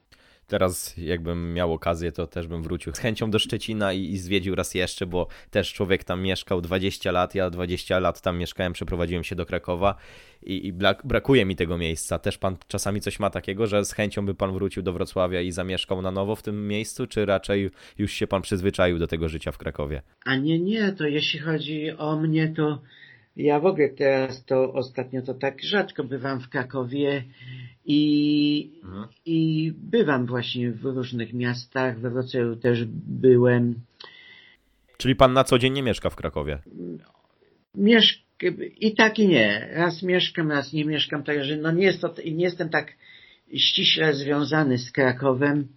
[0.47, 4.55] Teraz jakbym miał okazję, to też bym wrócił z chęcią do Szczecina i, i zwiedził
[4.55, 9.23] raz jeszcze, bo też człowiek tam mieszkał 20 lat, ja 20 lat tam mieszkałem, przeprowadziłem
[9.23, 9.95] się do Krakowa
[10.43, 12.19] i, i brak, brakuje mi tego miejsca.
[12.19, 15.51] Też pan czasami coś ma takiego, że z chęcią by pan wrócił do Wrocławia i
[15.51, 19.51] zamieszkał na nowo w tym miejscu, czy raczej już się pan przyzwyczaił do tego życia
[19.51, 20.01] w Krakowie?
[20.25, 22.81] A nie, nie, to jeśli chodzi o mnie, to
[23.37, 27.23] ja w ogóle teraz to ostatnio to tak rzadko bywam w Krakowie
[27.85, 28.71] i,
[29.25, 33.75] i bywam właśnie w różnych miastach, we Wrocławiu też byłem.
[34.97, 36.59] Czyli pan na co dzień nie mieszka w Krakowie?
[37.75, 38.23] Miesz,
[38.79, 39.69] i tak i nie.
[39.73, 42.93] Raz mieszkam, raz nie mieszkam, także no nie, jest to, nie jestem tak
[43.55, 45.67] ściśle związany z Krakowem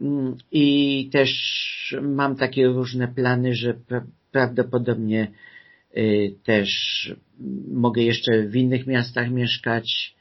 [0.00, 3.74] mm, i też mam takie różne plany, że
[4.32, 5.47] prawdopodobnie y,
[6.44, 6.70] też
[7.72, 10.16] mogę jeszcze w innych miastach mieszkać,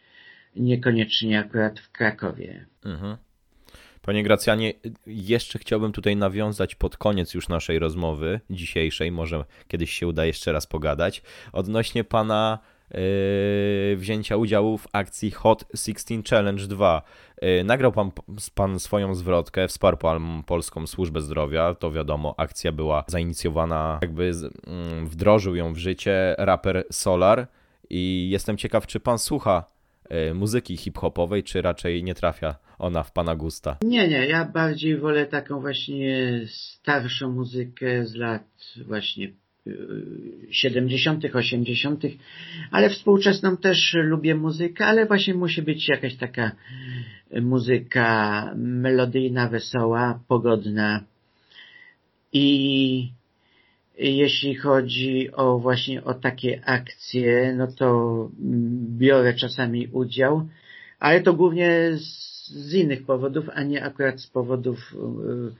[0.55, 2.65] niekoniecznie akurat w Krakowie.
[2.85, 3.17] Mhm.
[4.01, 4.73] Panie Gracjanie,
[5.07, 10.51] jeszcze chciałbym tutaj nawiązać pod koniec już naszej rozmowy dzisiejszej, może kiedyś się uda jeszcze
[10.51, 11.21] raz pogadać,
[11.53, 12.59] odnośnie pana
[13.95, 17.01] wzięcia udziału w akcji Hot 16 Challenge 2.
[17.41, 18.11] Yy, nagrał pan,
[18.55, 25.05] pan swoją zwrotkę, wsparł pan Polską Służbę Zdrowia, to wiadomo, akcja była zainicjowana, jakby yy,
[25.05, 27.47] wdrożył ją w życie raper Solar
[27.89, 29.63] i jestem ciekaw, czy pan słucha
[30.09, 33.77] yy, muzyki hip-hopowej, czy raczej nie trafia ona w pana gusta?
[33.83, 38.43] Nie, nie, ja bardziej wolę taką właśnie starszą muzykę z lat
[38.87, 39.31] właśnie
[40.51, 42.03] 70., 80.,
[42.71, 46.51] ale współczesną też lubię muzykę, ale właśnie musi być jakaś taka
[47.41, 51.03] muzyka melodyjna, wesoła, pogodna.
[52.33, 53.11] I
[53.97, 58.29] jeśli chodzi o właśnie o takie akcje, no to
[58.97, 60.47] biorę czasami udział,
[60.99, 65.53] ale to głównie z z innych powodów, a nie akurat z powodów yy,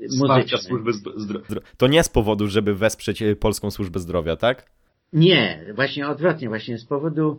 [0.00, 0.62] muzycznych.
[0.62, 1.60] Służby Zdrowia.
[1.76, 4.70] To nie z powodu, żeby wesprzeć e, Polską Służbę Zdrowia, tak?
[5.12, 7.38] Nie, właśnie odwrotnie, właśnie z powodu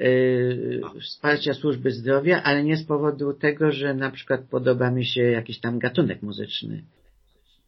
[0.00, 5.22] yy, wsparcia służby zdrowia, ale nie z powodu tego, że na przykład podoba mi się
[5.22, 6.82] jakiś tam gatunek muzyczny.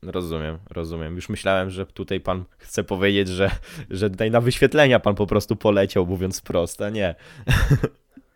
[0.02, 1.14] Rozumiem, rozumiem.
[1.14, 3.50] Już myślałem, że tutaj pan chce powiedzieć, że,
[3.90, 7.14] że tutaj na wyświetlenia pan po prostu poleciał, mówiąc wprost, a nie.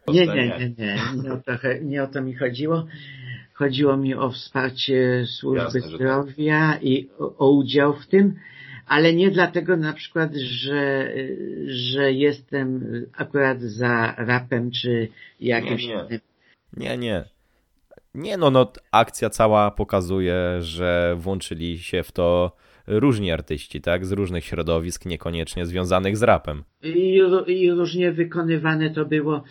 [0.09, 0.99] Nie, nie, nie, nie.
[1.23, 1.53] Nie o, to,
[1.83, 2.87] nie o to mi chodziło.
[3.55, 6.83] Chodziło mi o wsparcie służby Jasne, zdrowia tak.
[6.83, 8.35] i o, o, udział w tym,
[8.87, 11.13] ale nie dlatego na przykład, że,
[11.67, 12.85] że jestem
[13.17, 15.09] akurat za rapem czy
[15.41, 16.21] jakimś nie, nie.
[16.77, 17.25] Nie, nie.
[18.15, 24.07] Nie, no, no, akcja cała pokazuje, że włączyli się w to różni artyści, tak?
[24.07, 26.65] Z różnych środowisk, niekoniecznie związanych z rapem.
[26.83, 29.45] I, I, różnie wykonywane to było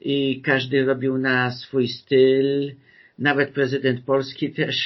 [0.00, 2.74] i każdy robił na swój styl.
[3.20, 4.76] Nawet prezydent Polski też.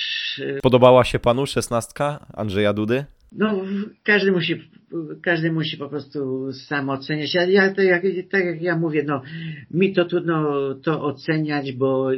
[0.57, 3.05] E, Podobała się panu szesnastka Andrzeja Dudy?
[3.33, 3.64] No,
[4.03, 4.70] każdy musi,
[5.23, 7.35] każdy musi po prostu sam oceniać.
[7.35, 9.23] Ja, ja tak, jak, tak jak ja mówię, no,
[9.70, 12.11] mi to trudno to oceniać, bo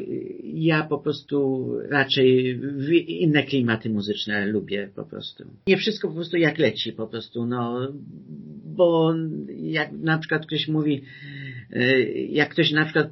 [0.42, 2.61] ja po prostu raczej
[3.07, 5.44] inne klimaty muzyczne lubię po prostu.
[5.66, 7.92] Nie wszystko po prostu jak leci po prostu, no,
[8.64, 9.14] bo
[9.57, 11.02] jak na przykład ktoś mówi,
[11.72, 13.11] e, jak ktoś na przykład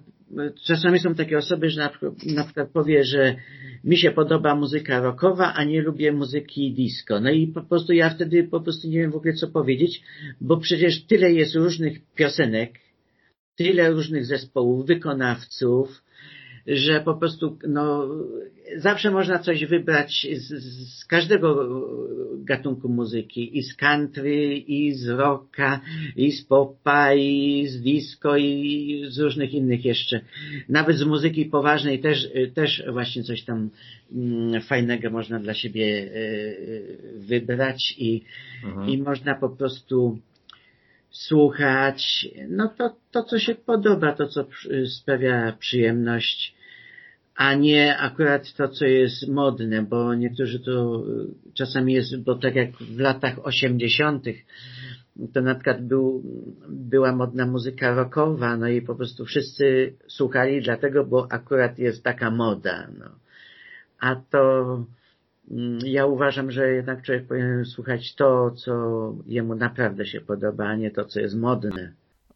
[0.66, 3.36] czasami są takie osoby, że na przykład, na przykład powie, że
[3.84, 7.20] mi się podoba muzyka rockowa, a nie lubię muzyki disco.
[7.20, 10.02] No i po prostu ja wtedy po prostu nie wiem w ogóle co powiedzieć,
[10.40, 12.70] bo przecież tyle jest różnych piosenek,
[13.56, 16.02] tyle różnych zespołów, wykonawców,
[16.66, 18.08] że po prostu no,
[18.76, 20.48] zawsze można coś wybrać z,
[20.98, 21.68] z, każdego
[22.38, 25.80] gatunku muzyki, i z country, i z rocka,
[26.16, 30.20] i z popa, i z disco, i z różnych innych jeszcze.
[30.68, 33.70] Nawet z muzyki poważnej też, też właśnie coś tam
[34.12, 38.22] mm, fajnego można dla siebie e, wybrać i,
[38.64, 38.88] mhm.
[38.88, 40.18] i można po prostu
[41.10, 44.46] słuchać, no to, to co się podoba, to co
[44.86, 46.53] sprawia przyjemność,
[47.36, 51.04] a nie akurat to, co jest modne, bo niektórzy to
[51.54, 54.44] czasami jest, bo tak jak w latach osiemdziesiątych
[55.32, 56.22] to na przykład był,
[56.68, 62.30] była modna muzyka rockowa, no i po prostu wszyscy słuchali dlatego, bo akurat jest taka
[62.30, 63.06] moda, no.
[64.00, 64.64] A to
[65.50, 70.76] mm, ja uważam, że jednak człowiek powinien słuchać to, co jemu naprawdę się podoba, a
[70.76, 71.92] nie to, co jest modne.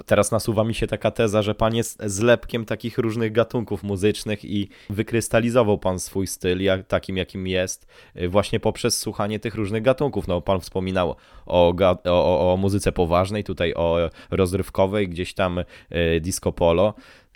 [0.06, 4.68] Teraz nasuwa mi się taka teza, że pan jest zlepkiem takich różnych gatunków muzycznych i
[4.90, 10.28] wykrystalizował pan swój styl jak, takim, jakim jest, y, właśnie poprzez słuchanie tych różnych gatunków.
[10.28, 11.14] No, pan wspominał
[11.46, 16.94] o, o, o muzyce poważnej, tutaj o rozrywkowej, gdzieś tam y, disco polo.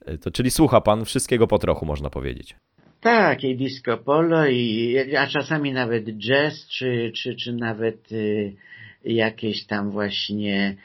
[0.09, 2.57] Y, to, czyli słucha pan wszystkiego po trochu, można powiedzieć.
[3.01, 8.56] Tak, i disco polo, i, a czasami nawet jazz, czy, czy, czy nawet y,
[9.04, 10.77] jakieś tam właśnie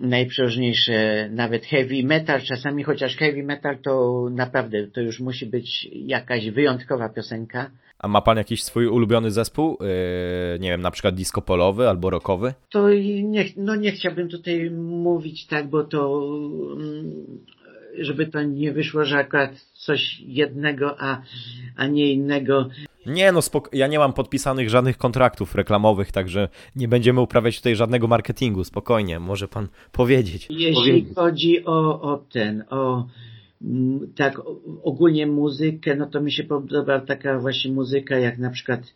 [0.00, 6.50] najprzeróżniejsze, nawet heavy metal czasami, chociaż heavy metal to naprawdę, to już musi być jakaś
[6.50, 7.70] wyjątkowa piosenka.
[7.98, 9.78] A ma pan jakiś swój ulubiony zespół?
[9.80, 12.54] Yy, nie wiem, na przykład disco polowy albo rockowy?
[12.70, 12.88] To
[13.22, 16.22] nie, no nie chciałbym tutaj mówić tak, bo to
[16.76, 17.24] mm,
[17.98, 21.22] żeby to nie wyszło, że akurat coś jednego, a,
[21.76, 22.68] a nie innego.
[23.06, 27.76] Nie, no spoko- ja nie mam podpisanych żadnych kontraktów reklamowych, także nie będziemy uprawiać tutaj
[27.76, 30.46] żadnego marketingu, spokojnie, może pan powiedzieć.
[30.50, 31.14] Jeśli powiedzieć.
[31.14, 33.06] chodzi o, o ten, o
[33.62, 34.40] mm, tak
[34.82, 38.94] ogólnie muzykę, no to mi się podoba taka właśnie muzyka, jak na przykład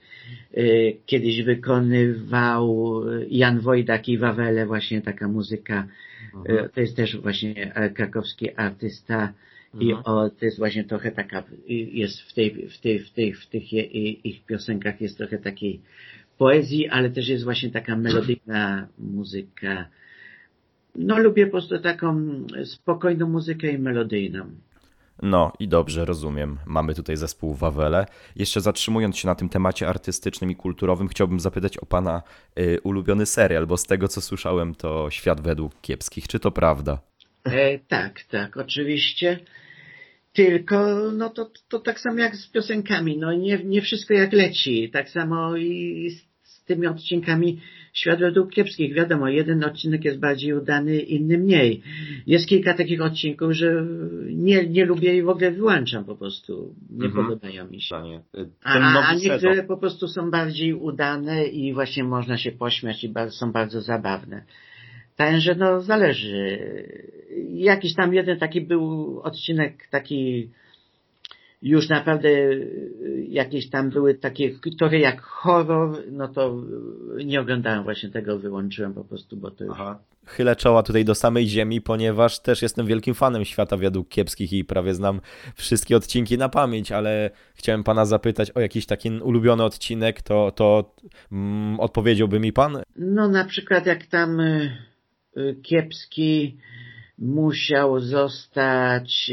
[0.57, 5.87] y, kiedyś wykonywał Jan Wojdak i Wawele, właśnie taka muzyka.
[6.49, 9.33] Y, to jest też właśnie e, krakowski artysta
[9.81, 10.03] i Mhm.
[10.05, 11.43] o, to jest właśnie trochę taka,
[11.93, 15.81] jest w tej, w tej, w tej, w tych je, ich piosenkach jest trochę takiej
[16.39, 19.89] poezji, ale też jest właśnie taka melodyjna muzyka.
[20.97, 22.20] No lubię po prostu taką
[22.64, 24.51] spokojną muzykę i melodyjną.
[25.22, 26.59] No i dobrze, rozumiem.
[26.66, 28.07] Mamy tutaj zespół Wawele.
[28.37, 32.22] Jeszcze zatrzymując się na tym temacie artystycznym i kulturowym, chciałbym zapytać o pana
[32.59, 36.29] y, ulubiony serial, bo z tego co słyszałem to Świat według kiepskich.
[36.29, 36.99] Czy to prawda?
[37.45, 39.39] E, tak, tak, oczywiście.
[40.35, 44.91] Tylko, no to, to tak samo jak z piosenkami, no nie, nie wszystko jak leci.
[44.91, 47.61] Tak samo i z, z tymi odcinkami
[47.95, 48.95] Świat według kiepskich.
[48.95, 51.82] Wiadomo, jeden odcinek jest bardziej udany, inny mniej.
[52.26, 53.87] Jest kilka takich odcinków, że
[54.30, 56.74] nie, nie lubię i w ogóle wyłączam po prostu.
[56.91, 57.26] Nie Mhm.
[57.26, 58.20] podobają mi się.
[58.32, 63.09] Ten A, a niektóre po prostu są bardziej udane i właśnie można się pośmiać i
[63.09, 64.45] ba- są bardzo zabawne.
[65.16, 66.59] Także no zależy.
[67.49, 70.51] Jakiś tam jeden taki był odcinek taki
[71.64, 76.62] już naprawdę y, jakieś tam były takie, które jak horror, no to
[77.24, 79.72] nie oglądałem właśnie tego, wyłączyłem po prostu, bo to już...
[79.74, 79.99] Aha.
[80.26, 84.64] Chylę czoła tutaj do samej ziemi, ponieważ też jestem wielkim fanem świata według kiepskich i
[84.64, 85.20] prawie znam
[85.55, 90.95] wszystkie odcinki na pamięć, ale chciałem pana zapytać o jakiś taki ulubiony odcinek, to, to
[91.32, 92.78] mm, odpowiedziałby mi pan?
[92.97, 94.76] No na przykład jak tam y,
[95.37, 96.57] y, Kiepski
[97.19, 99.31] musiał zostać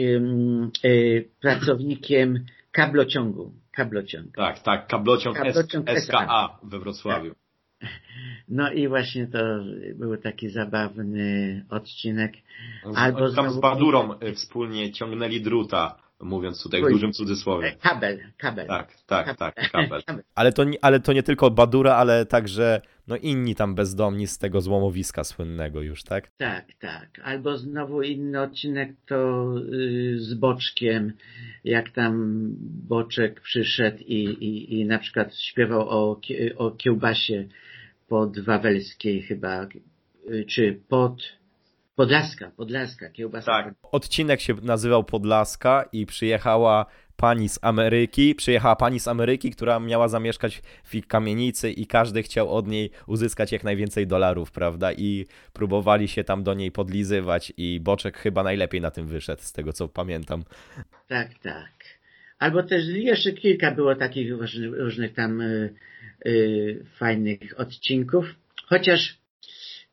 [0.85, 3.53] y, pracownikiem kablociągu.
[3.71, 4.35] Kablociąg.
[4.35, 6.03] Tak, tak, kablociąg, Kablociąg S-.
[6.05, 7.35] SKA we Wrocławiu.
[8.49, 9.37] No i właśnie to
[9.95, 12.33] był taki zabawny odcinek.
[12.93, 17.13] Z- Albo tam z znowu- Badurą y, wspólnie ciągnęli druta, mówiąc tutaj w dużym E,
[17.13, 17.75] cudzysłowie.
[17.81, 18.67] Kabel, kabel.
[18.67, 20.01] Tak, tak, tak, kabel.
[20.35, 24.37] Ale to, nie- ale to nie tylko Badura, ale także no inni tam bezdomni z
[24.37, 26.31] tego złomowiska słynnego już, tak?
[26.37, 27.21] Tak, tak.
[27.23, 31.13] Albo znowu inny odcinek to y, z Boczkiem,
[31.63, 32.41] jak tam
[32.87, 36.21] Boczek przyszedł i, i, i na przykład śpiewał o,
[36.57, 37.47] o kiełbasie
[38.07, 39.67] pod Wawelskiej chyba,
[40.31, 41.40] y, czy pod
[41.95, 43.51] Podlaska, Podlaska, kiełbasa.
[43.51, 43.73] Tak.
[43.91, 46.85] Odcinek się nazywał Podlaska i przyjechała
[47.21, 52.23] pani z Ameryki, przyjechała pani z Ameryki, która miała zamieszkać w ich kamienicy i każdy
[52.23, 54.91] chciał od niej uzyskać jak najwięcej dolarów, prawda?
[54.93, 59.51] I próbowali się tam do niej podlizywać i Boczek chyba najlepiej na tym wyszedł, z
[59.51, 60.43] tego co pamiętam.
[61.07, 61.71] Tak, tak.
[62.39, 65.73] Albo też jeszcze kilka było takich różnych, różnych tam y,
[66.25, 68.25] y, fajnych odcinków.
[68.65, 69.20] Chociaż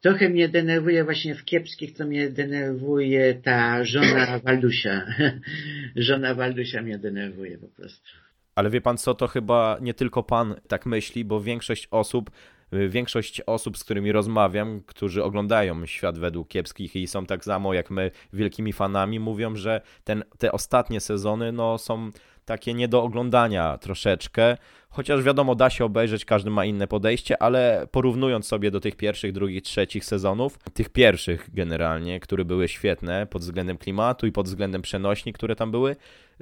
[0.00, 5.06] trochę mnie denerwuje właśnie w kiepskich, co mnie denerwuje ta żona Waldusia.
[5.96, 8.08] żona Waldusia mnie denerwuje po prostu.
[8.54, 12.30] Ale wie pan co, to chyba nie tylko pan tak myśli, bo większość osób,
[12.72, 17.74] y, większość osób, z którymi rozmawiam, którzy oglądają świat według kiepskich i są tak samo
[17.74, 22.10] jak my wielkimi fanami, mówią, że ten, te ostatnie sezony no, są
[22.48, 24.56] takie nie do oglądania troszeczkę.
[24.88, 29.32] Chociaż wiadomo, da się obejrzeć, każdy ma inne podejście, ale porównując sobie do tych pierwszych,
[29.32, 34.82] drugich, trzecich sezonów, tych pierwszych generalnie, które były świetne pod względem klimatu i pod względem
[34.82, 35.96] przenośni, które tam były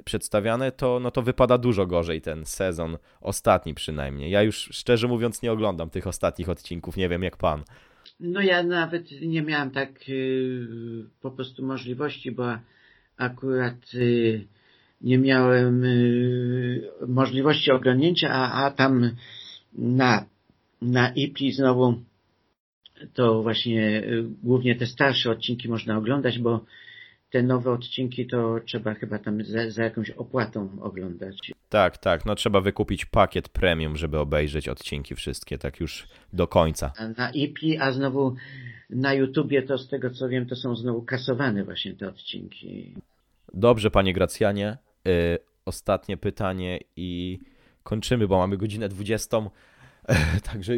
[0.05, 4.31] przedstawiane, to, no to wypada dużo gorzej ten sezon, ostatni przynajmniej.
[4.31, 7.63] Ja już szczerze mówiąc nie oglądam tych ostatnich odcinków, nie wiem jak pan.
[8.19, 12.57] No ja nawet nie miałem tak y, po prostu możliwości, bo
[13.17, 14.47] akurat y,
[15.01, 19.11] nie miałem y, możliwości oglądnięcia, a, a tam
[19.73, 20.25] na,
[20.81, 21.93] na IPLI znowu
[23.13, 26.65] to właśnie y, głównie te starsze odcinki można oglądać, bo
[27.29, 31.51] te nowe odcinki to trzeba chyba tam za, za jakąś opłatą oglądać.
[31.69, 36.93] Tak, tak, no trzeba wykupić pakiet premium, żeby obejrzeć odcinki wszystkie, tak już do końca.
[36.97, 38.35] A na IPLI, a znowu
[38.89, 42.95] na YouTubie to z tego co wiem, to są znowu kasowane właśnie te odcinki.
[43.53, 44.77] Dobrze, panie Gracjanie.
[45.07, 47.39] Y, ostatnie pytanie i
[47.83, 49.37] kończymy, bo mamy godzinę 20.
[50.51, 50.73] Także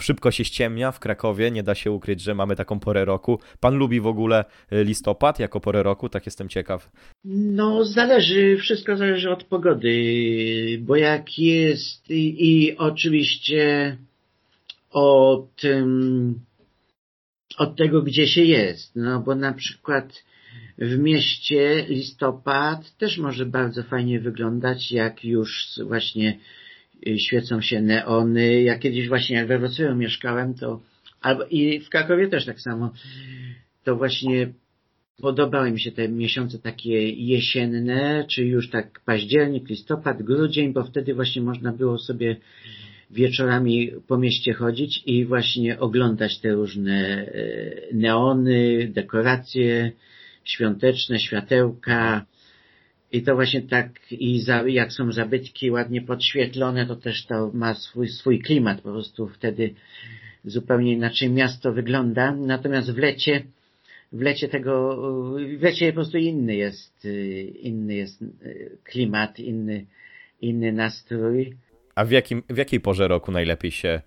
[0.00, 3.40] szybko się ściemnia w Krakowie, nie da się ukryć, że mamy taką porę roku.
[3.60, 6.08] Pan lubi w ogóle y, listopad jako porę roku?
[6.08, 6.90] Tak jestem ciekaw.
[7.24, 13.96] No, zależy, wszystko zależy od pogody, bo jak jest i, i oczywiście
[14.90, 15.62] od,
[17.58, 18.96] od tego, gdzie się jest.
[18.96, 20.24] No, bo na przykład
[20.78, 26.38] w mieście listopad też może bardzo fajnie wyglądać, jak już właśnie
[27.06, 28.62] y, świecą się neony.
[28.62, 30.80] Ja kiedyś właśnie jak we Wrocławiu mieszkałem, to
[31.20, 32.92] albo i w Krakowie też tak samo,
[33.84, 34.52] to właśnie
[35.20, 41.14] podobały mi się te miesiące takie jesienne, czy już tak październik, listopad, grudzień, bo wtedy
[41.14, 42.36] właśnie można było sobie
[43.10, 47.34] wieczorami po mieście chodzić i właśnie oglądać te różne e,
[47.92, 49.92] neony, dekoracje
[50.50, 52.24] świąteczne, światełka.
[53.12, 57.74] I to właśnie tak, i za, jak są zabytki ładnie podświetlone, to też to ma
[57.74, 58.80] swój, swój klimat.
[58.80, 59.74] Po prostu wtedy
[60.44, 62.32] zupełnie inaczej miasto wygląda.
[62.32, 63.42] Natomiast w lecie,
[64.12, 64.96] w lecie tego,
[65.58, 67.08] w lecie po prostu inny jest,
[67.60, 68.24] inny jest
[68.84, 69.86] klimat, inny,
[70.40, 71.56] inny nastrój.
[71.94, 74.00] A w, jakim, w jakiej porze roku najlepiej się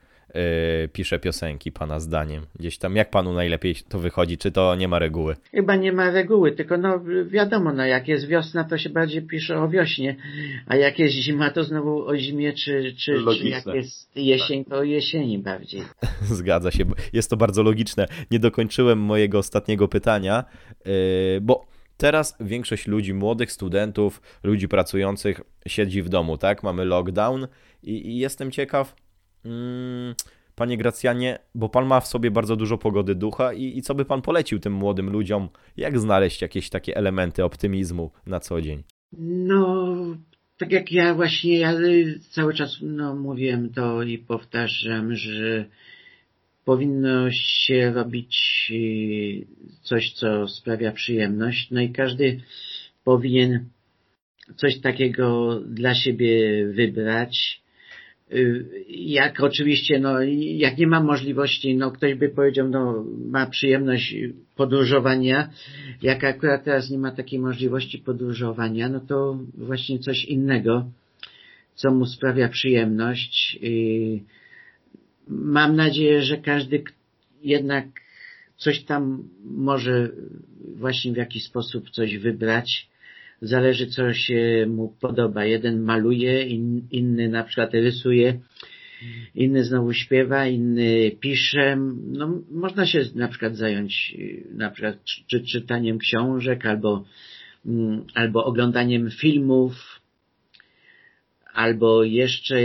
[0.93, 2.45] pisze piosenki, pana zdaniem?
[2.59, 4.37] Gdzieś tam, jak panu najlepiej to wychodzi?
[4.37, 5.35] Czy to nie ma reguły?
[5.51, 9.59] Chyba nie ma reguły, tylko no wiadomo, no jak jest wiosna, to się bardziej pisze
[9.59, 10.15] o wiośnie,
[10.67, 14.77] a jak jest zima, to znowu o zimie, czy, czy, czy jak jest jesień, to
[14.77, 15.81] o jesieni bardziej.
[16.21, 18.07] Zgadza się, jest to bardzo logiczne.
[18.31, 20.43] Nie dokończyłem mojego ostatniego pytania,
[20.85, 20.91] yy,
[21.41, 21.71] bo
[22.01, 26.63] Teraz większość ludzi, młodych studentów, ludzi pracujących siedzi w domu, tak?
[26.63, 27.47] Mamy lockdown
[27.83, 28.95] i, i jestem ciekaw,
[30.55, 34.05] panie Gracjanie, bo pan ma w sobie bardzo dużo pogody ducha i, i co by
[34.05, 35.49] pan polecił tym młodym ludziom?
[35.77, 38.83] Jak znaleźć jakieś takie elementy optymizmu na co dzień?
[39.17, 39.95] No,
[40.57, 41.73] tak jak ja właśnie, ja
[42.29, 45.65] cały czas no, mówiłem to i powtarzam, że
[46.65, 49.47] powinno się robić y,
[49.81, 51.71] coś, co sprawia przyjemność.
[51.71, 52.41] No i każdy
[53.03, 53.65] powinien
[54.55, 57.60] coś takiego dla siebie wybrać.
[58.33, 60.21] Y, jak oczywiście, no,
[60.55, 64.15] jak nie ma możliwości, no, ktoś by powiedział, no, ma przyjemność
[64.55, 65.49] podróżowania.
[66.01, 70.85] Jak akurat teraz nie ma takiej możliwości podróżowania, no to właśnie coś innego,
[71.75, 73.59] co mu sprawia przyjemność.
[73.61, 74.19] Yy,
[75.27, 76.83] mam nadzieję, że każdy
[77.43, 77.85] jednak
[78.57, 80.09] coś tam może
[80.75, 82.90] właśnie w jakiś sposób coś wybrać.
[83.41, 85.45] Zależy, co się mu podoba.
[85.45, 88.39] Jeden maluje, in, inny na przykład rysuje,
[89.35, 91.77] inny znowu śpiewa, inny pisze.
[92.07, 94.17] No, można się na przykład zająć
[94.51, 97.05] na przykład czy, czytaniem książek albo,
[97.65, 100.01] mm, albo oglądaniem filmów,
[101.53, 102.63] albo jeszcze e,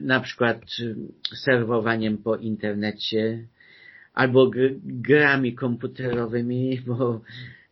[0.00, 0.62] na przykład
[1.44, 3.46] serwowaniem po internecie,
[4.14, 4.50] albo
[4.84, 7.20] grami komputerowymi, bo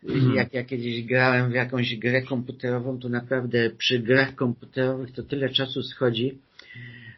[0.04, 0.34] mhm.
[0.34, 5.48] jak ja kiedyś grałem w jakąś grę komputerową, to naprawdę przy grach komputerowych to tyle
[5.48, 6.38] czasu schodzi,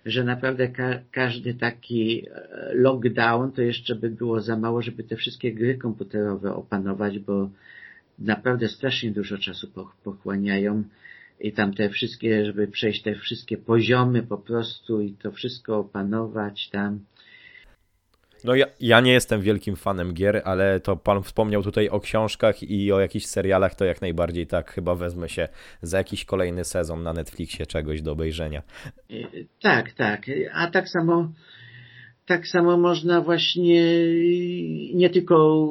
[0.06, 5.16] że naprawdę ka każdy taki e, lockdown to jeszcze by było za mało, żeby te
[5.16, 7.50] wszystkie gry komputerowe opanować, bo
[8.18, 9.68] naprawdę strasznie dużo czasu
[10.04, 10.84] pochłaniają
[11.40, 16.68] i tam te wszystkie, żeby przejść te wszystkie poziomy po prostu i to wszystko opanować
[16.70, 17.00] tam.
[18.44, 22.62] No ja, ja nie jestem wielkim fanem gier, ale to pan wspomniał tutaj o książkach
[22.62, 25.48] i o jakichś serialach, to jak najbardziej tak chyba wezmę się
[25.82, 28.62] za jakiś kolejny sezon na Netflixie czegoś do obejrzenia.
[29.10, 30.26] Y, tak, tak.
[30.52, 31.28] A tak samo
[32.28, 33.82] tak samo można właśnie
[34.94, 35.66] nie tylko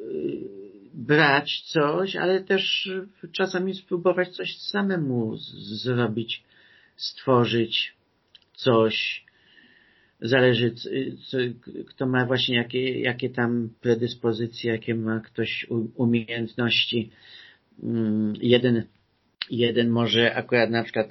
[0.00, 0.52] y,
[0.94, 2.90] brać coś, ale też
[3.32, 5.36] czasami spróbować coś samemu
[5.82, 6.42] zrobić,
[6.96, 7.94] stworzyć
[8.54, 9.24] coś.
[10.22, 10.74] Zależy,
[11.26, 11.38] co,
[11.86, 17.10] kto ma właśnie jakie, jakie tam predyspozycje, jakie ma ktoś umiejętności.
[17.82, 18.82] Mm, jeden,
[19.50, 21.08] jeden może akurat na przykład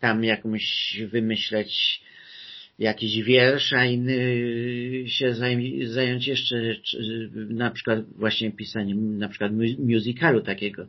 [0.00, 2.02] tam jakąś wymyśleć
[2.78, 4.14] jakiś wiersz, a inny
[5.06, 5.34] się
[5.84, 6.56] zająć jeszcze
[7.34, 10.86] na przykład właśnie pisaniem na przykład musicalu takiego,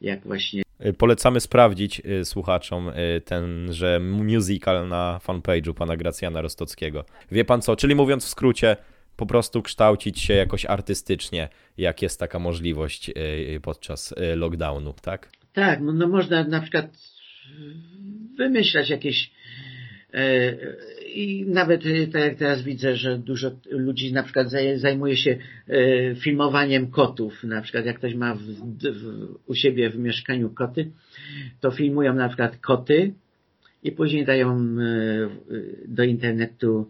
[0.00, 0.62] jak właśnie
[0.98, 7.04] Polecamy sprawdzić y, słuchaczom y, tenże musical na fanpage'u pana Gracjana Rostockiego.
[7.32, 8.76] Wie pan co, czyli mówiąc w skrócie,
[9.16, 15.28] po prostu kształcić się jakoś artystycznie, jak jest taka możliwość y, podczas lockdownu, tak?
[15.52, 16.86] Tak, no, no można na przykład
[18.38, 19.30] wymyślać jakieś
[21.14, 25.36] I nawet e, tak jak teraz widzę, że dużo ludzi na przykład zajmuje się
[25.68, 27.44] e, filmowaniem kotów.
[27.44, 30.90] Na przykład jak ktoś ma w, w, u siebie w mieszkaniu koty,
[31.60, 33.12] to filmują na przykład koty
[33.82, 34.76] i później dają
[35.88, 36.88] do internetu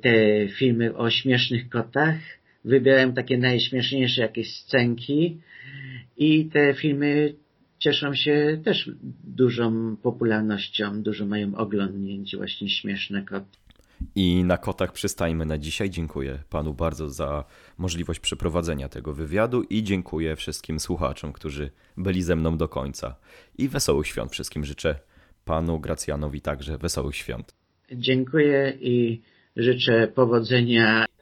[0.00, 2.16] te filmy o śmiesznych kotach.
[2.64, 5.38] Wybierają takie najśmieszniejsze jakieś scenki
[6.16, 7.34] i te filmy
[7.84, 8.90] cieszą się też
[9.24, 13.58] dużą popularnością, dużo mają oglądnięć właśnie śmieszne koty.
[14.14, 15.90] I na kotach przystajmy na dzisiaj.
[15.90, 17.44] Dziękuję panu bardzo za
[17.78, 23.16] możliwość przeprowadzenia tego wywiadu i dziękuję wszystkim słuchaczom, którzy byli ze mną do końca.
[23.58, 24.98] I wesołych świąt wszystkim życzę.
[25.44, 27.54] Panu Gracjanowi także wesołych świąt.
[27.92, 29.20] Dziękuję i
[29.56, 31.06] życzę powodzenia